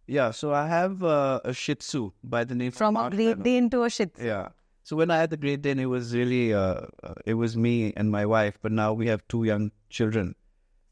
Yeah. 0.05 0.31
So 0.31 0.53
I 0.53 0.67
have 0.67 1.01
uh, 1.03 1.39
a 1.45 1.53
Shih 1.53 1.75
Tzu 1.75 2.11
by 2.23 2.43
the 2.43 2.53
name 2.53 2.71
From 2.71 2.97
a 2.97 3.09
Great 3.09 3.41
Dane 3.41 3.69
to 3.69 3.83
a 3.83 3.89
Shih 3.89 4.07
Tzu. 4.07 4.25
Yeah. 4.25 4.49
So 4.83 4.95
when 4.97 5.09
I 5.09 5.17
had 5.17 5.29
the 5.29 5.37
Great 5.37 5.61
Dane, 5.61 5.79
it 5.79 5.85
was 5.85 6.13
really 6.13 6.53
uh, 6.53 6.81
uh, 7.03 7.13
it 7.25 7.35
was 7.35 7.55
me 7.55 7.93
and 7.95 8.11
my 8.11 8.25
wife. 8.25 8.59
But 8.61 8.71
now 8.73 8.91
we 8.93 9.07
have 9.07 9.23
two 9.29 9.45
young 9.45 9.71
children, 9.89 10.35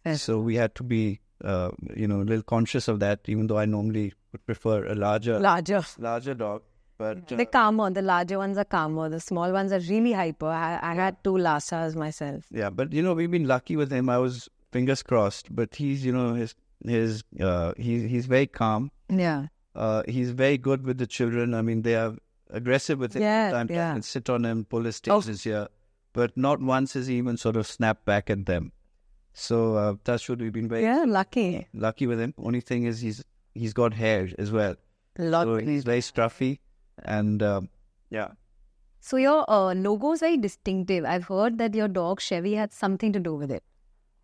Fair. 0.03 0.17
so 0.17 0.39
we 0.39 0.55
had 0.55 0.73
to 0.75 0.83
be 0.83 1.19
uh, 1.43 1.71
you 1.95 2.07
know 2.07 2.21
a 2.21 2.27
little 2.31 2.41
conscious 2.41 2.87
of 2.87 2.99
that. 3.01 3.19
Even 3.27 3.47
though 3.47 3.57
I 3.57 3.65
normally 3.65 4.13
would 4.31 4.45
prefer 4.45 4.85
a 4.85 4.95
larger 4.95 5.39
Larger. 5.39 5.83
larger 5.99 6.33
dog, 6.33 6.63
but 6.97 7.31
uh, 7.31 7.35
They're 7.35 7.45
calmer. 7.45 7.89
The 7.89 8.01
larger 8.01 8.37
ones 8.37 8.57
are 8.57 8.65
calmer. 8.65 9.09
The 9.09 9.19
small 9.19 9.51
ones 9.51 9.71
are 9.71 9.79
really 9.79 10.11
hyper. 10.13 10.47
I, 10.47 10.79
I 10.81 10.93
had 10.93 11.23
two 11.23 11.33
Lhasas 11.33 11.95
myself. 11.95 12.45
Yeah, 12.51 12.69
but 12.69 12.93
you 12.93 13.01
know 13.01 13.13
we've 13.13 13.31
been 13.31 13.47
lucky 13.47 13.75
with 13.75 13.91
him. 13.91 14.09
I 14.09 14.17
was 14.17 14.49
fingers 14.71 15.03
crossed, 15.03 15.53
but 15.55 15.75
he's 15.75 16.05
you 16.05 16.11
know 16.11 16.33
his 16.33 16.55
his 16.85 17.23
uh 17.39 17.73
he's 17.77 18.03
he's 18.09 18.25
very 18.25 18.47
calm. 18.47 18.91
Yeah. 19.09 19.47
Uh, 19.75 20.03
he's 20.07 20.29
very 20.31 20.57
good 20.57 20.83
with 20.85 20.99
the 20.99 21.07
children. 21.07 21.53
I 21.55 21.63
mean, 21.63 21.81
they 21.81 21.95
are 21.95 22.13
aggressive 22.51 22.99
with 22.99 23.15
him. 23.15 23.23
Yeah, 23.23 23.51
I 23.55 23.73
yeah. 23.73 23.93
can 23.93 24.03
sit 24.03 24.29
on 24.29 24.45
him, 24.45 24.65
pull 24.65 24.83
his 24.83 25.01
Oh. 25.09 25.19
here, 25.21 25.67
but 26.13 26.37
not 26.37 26.61
once 26.61 26.93
has 26.93 27.07
he 27.07 27.15
even 27.17 27.37
sort 27.37 27.55
of 27.55 27.65
snapped 27.65 28.05
back 28.05 28.29
at 28.29 28.45
them. 28.45 28.71
So 29.33 29.75
uh, 29.75 29.95
touch 30.03 30.29
wood, 30.29 30.41
we've 30.41 30.51
been 30.53 30.67
very 30.69 30.83
Yeah, 30.83 31.05
lucky. 31.07 31.67
lucky 31.73 32.05
with 32.05 32.19
him. 32.19 32.35
Only 32.37 32.61
thing 32.61 32.83
is 32.83 33.01
he's 33.01 33.23
he's 33.55 33.73
got 33.73 33.93
hair 33.95 34.29
as 34.37 34.51
well, 34.51 34.75
Lot. 35.17 35.45
so 35.45 35.55
he's 35.57 35.83
very 35.83 36.01
scruffy, 36.01 36.59
and 37.03 37.41
um, 37.43 37.69
yeah. 38.09 38.29
So 38.99 39.17
your 39.17 39.43
uh, 39.49 39.73
logo 39.73 40.11
is 40.13 40.21
very 40.21 40.37
distinctive. 40.37 41.03
I've 41.05 41.25
heard 41.25 41.57
that 41.57 41.75
your 41.75 41.87
dog 41.89 42.21
Chevy 42.21 42.55
had 42.55 42.71
something 42.71 43.11
to 43.13 43.19
do 43.19 43.35
with 43.35 43.51
it. 43.51 43.63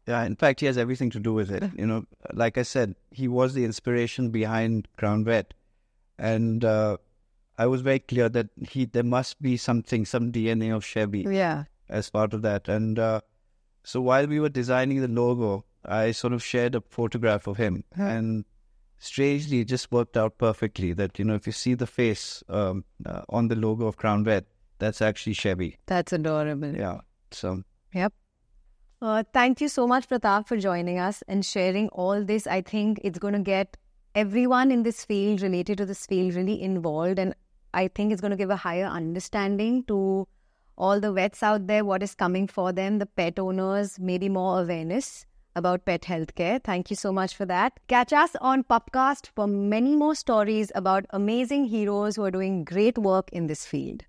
Yeah, 0.08 0.24
in 0.24 0.36
fact, 0.36 0.62
he 0.62 0.66
has 0.66 0.78
everything 0.78 1.10
to 1.12 1.20
do 1.20 1.34
with 1.34 1.52
it. 1.52 1.64
You 1.78 1.86
know, 1.86 2.06
like 2.34 2.58
I 2.58 2.64
said, 2.64 2.96
he 3.12 3.28
was 3.28 3.54
the 3.54 3.66
inspiration 3.66 4.30
behind 4.32 4.88
Crown 4.98 5.24
Vet, 5.26 5.54
and 6.18 6.64
uh, 6.66 6.98
I 7.58 7.68
was 7.68 7.82
very 7.82 8.00
clear 8.00 8.30
that 8.30 8.48
he 8.70 8.86
there 8.86 9.04
must 9.04 9.42
be 9.42 9.58
something, 9.58 10.06
some 10.06 10.32
DNA 10.32 10.76
of 10.76 10.86
Chevy 10.86 11.26
Yeah. 11.30 11.66
as 11.90 12.10
part 12.10 12.34
of 12.34 12.42
that. 12.44 12.68
And 12.70 12.98
uh, 12.98 13.22
so 13.84 14.02
while 14.02 14.26
we 14.28 14.40
were 14.40 14.50
designing 14.50 15.02
the 15.02 15.08
logo, 15.10 15.66
I 15.86 16.12
sort 16.12 16.34
of 16.34 16.44
shared 16.44 16.74
a 16.76 16.82
photograph 16.82 17.46
of 17.48 17.58
him, 17.58 17.84
Huh. 17.96 18.04
and 18.04 18.46
strangely, 19.00 19.62
it 19.62 19.66
just 19.66 19.92
worked 19.92 20.16
out 20.16 20.38
perfectly. 20.38 20.94
That 20.94 21.18
you 21.18 21.26
know, 21.26 21.36
if 21.36 21.48
you 21.48 21.54
see 21.54 21.74
the 21.74 21.88
face 21.88 22.44
um, 22.50 22.84
uh, 23.06 23.22
on 23.30 23.48
the 23.48 23.56
logo 23.56 23.88
of 23.88 23.98
Crown 23.98 24.24
Vet, 24.24 24.46
that's 24.78 25.02
actually 25.02 25.34
Chevy. 25.34 25.78
That's 25.88 26.14
adorable. 26.14 26.76
Yeah. 26.76 27.00
So 27.32 27.64
Yep. 27.94 28.14
Uh, 29.02 29.24
thank 29.34 29.62
you 29.62 29.70
so 29.70 29.88
much, 29.88 30.10
Pratap, 30.10 30.48
for 30.48 30.58
joining 30.58 31.00
us 31.00 31.24
and 31.28 31.46
sharing 31.46 31.88
all 31.90 32.24
this. 32.24 32.46
I 32.46 32.62
think 32.62 33.00
it's 33.04 33.18
going 33.18 33.34
to 33.34 33.40
get 33.40 33.78
everyone 34.14 34.72
in 34.72 34.84
this 34.84 35.06
field, 35.06 35.42
related 35.42 35.78
to 35.78 35.86
this 35.86 36.06
field, 36.06 36.36
really 36.36 36.62
involved. 36.62 37.18
And 37.18 37.34
I 37.74 37.88
think 37.88 38.12
it's 38.12 38.20
going 38.20 38.32
to 38.32 38.38
give 38.38 38.50
a 38.50 38.58
higher 38.58 38.86
understanding 38.86 39.86
to 39.86 40.28
all 40.78 41.00
the 41.00 41.14
vets 41.14 41.44
out 41.44 41.68
there, 41.68 41.86
what 41.86 42.04
is 42.04 42.14
coming 42.14 42.48
for 42.48 42.74
them, 42.74 43.00
the 43.00 43.06
pet 43.06 43.40
owners, 43.40 44.00
maybe 44.00 44.28
more 44.28 44.62
awareness 44.62 45.26
about 45.60 45.86
pet 45.86 46.02
healthcare. 46.02 46.60
Thank 46.63 46.89
you 46.89 46.95
so 46.95 47.13
much 47.13 47.36
for 47.36 47.45
that. 47.45 47.80
Catch 47.88 48.13
us 48.13 48.36
on 48.41 48.63
Pupcast 48.63 49.28
for 49.36 49.48
many 49.48 49.95
more 49.95 50.15
stories 50.15 50.72
about 50.74 51.06
amazing 51.12 51.65
heroes 51.65 52.15
who 52.15 52.24
are 52.24 52.32
doing 52.32 52.63
great 52.63 52.98
work 52.98 53.30
in 53.32 53.45
this 53.45 53.65
field. 53.65 54.09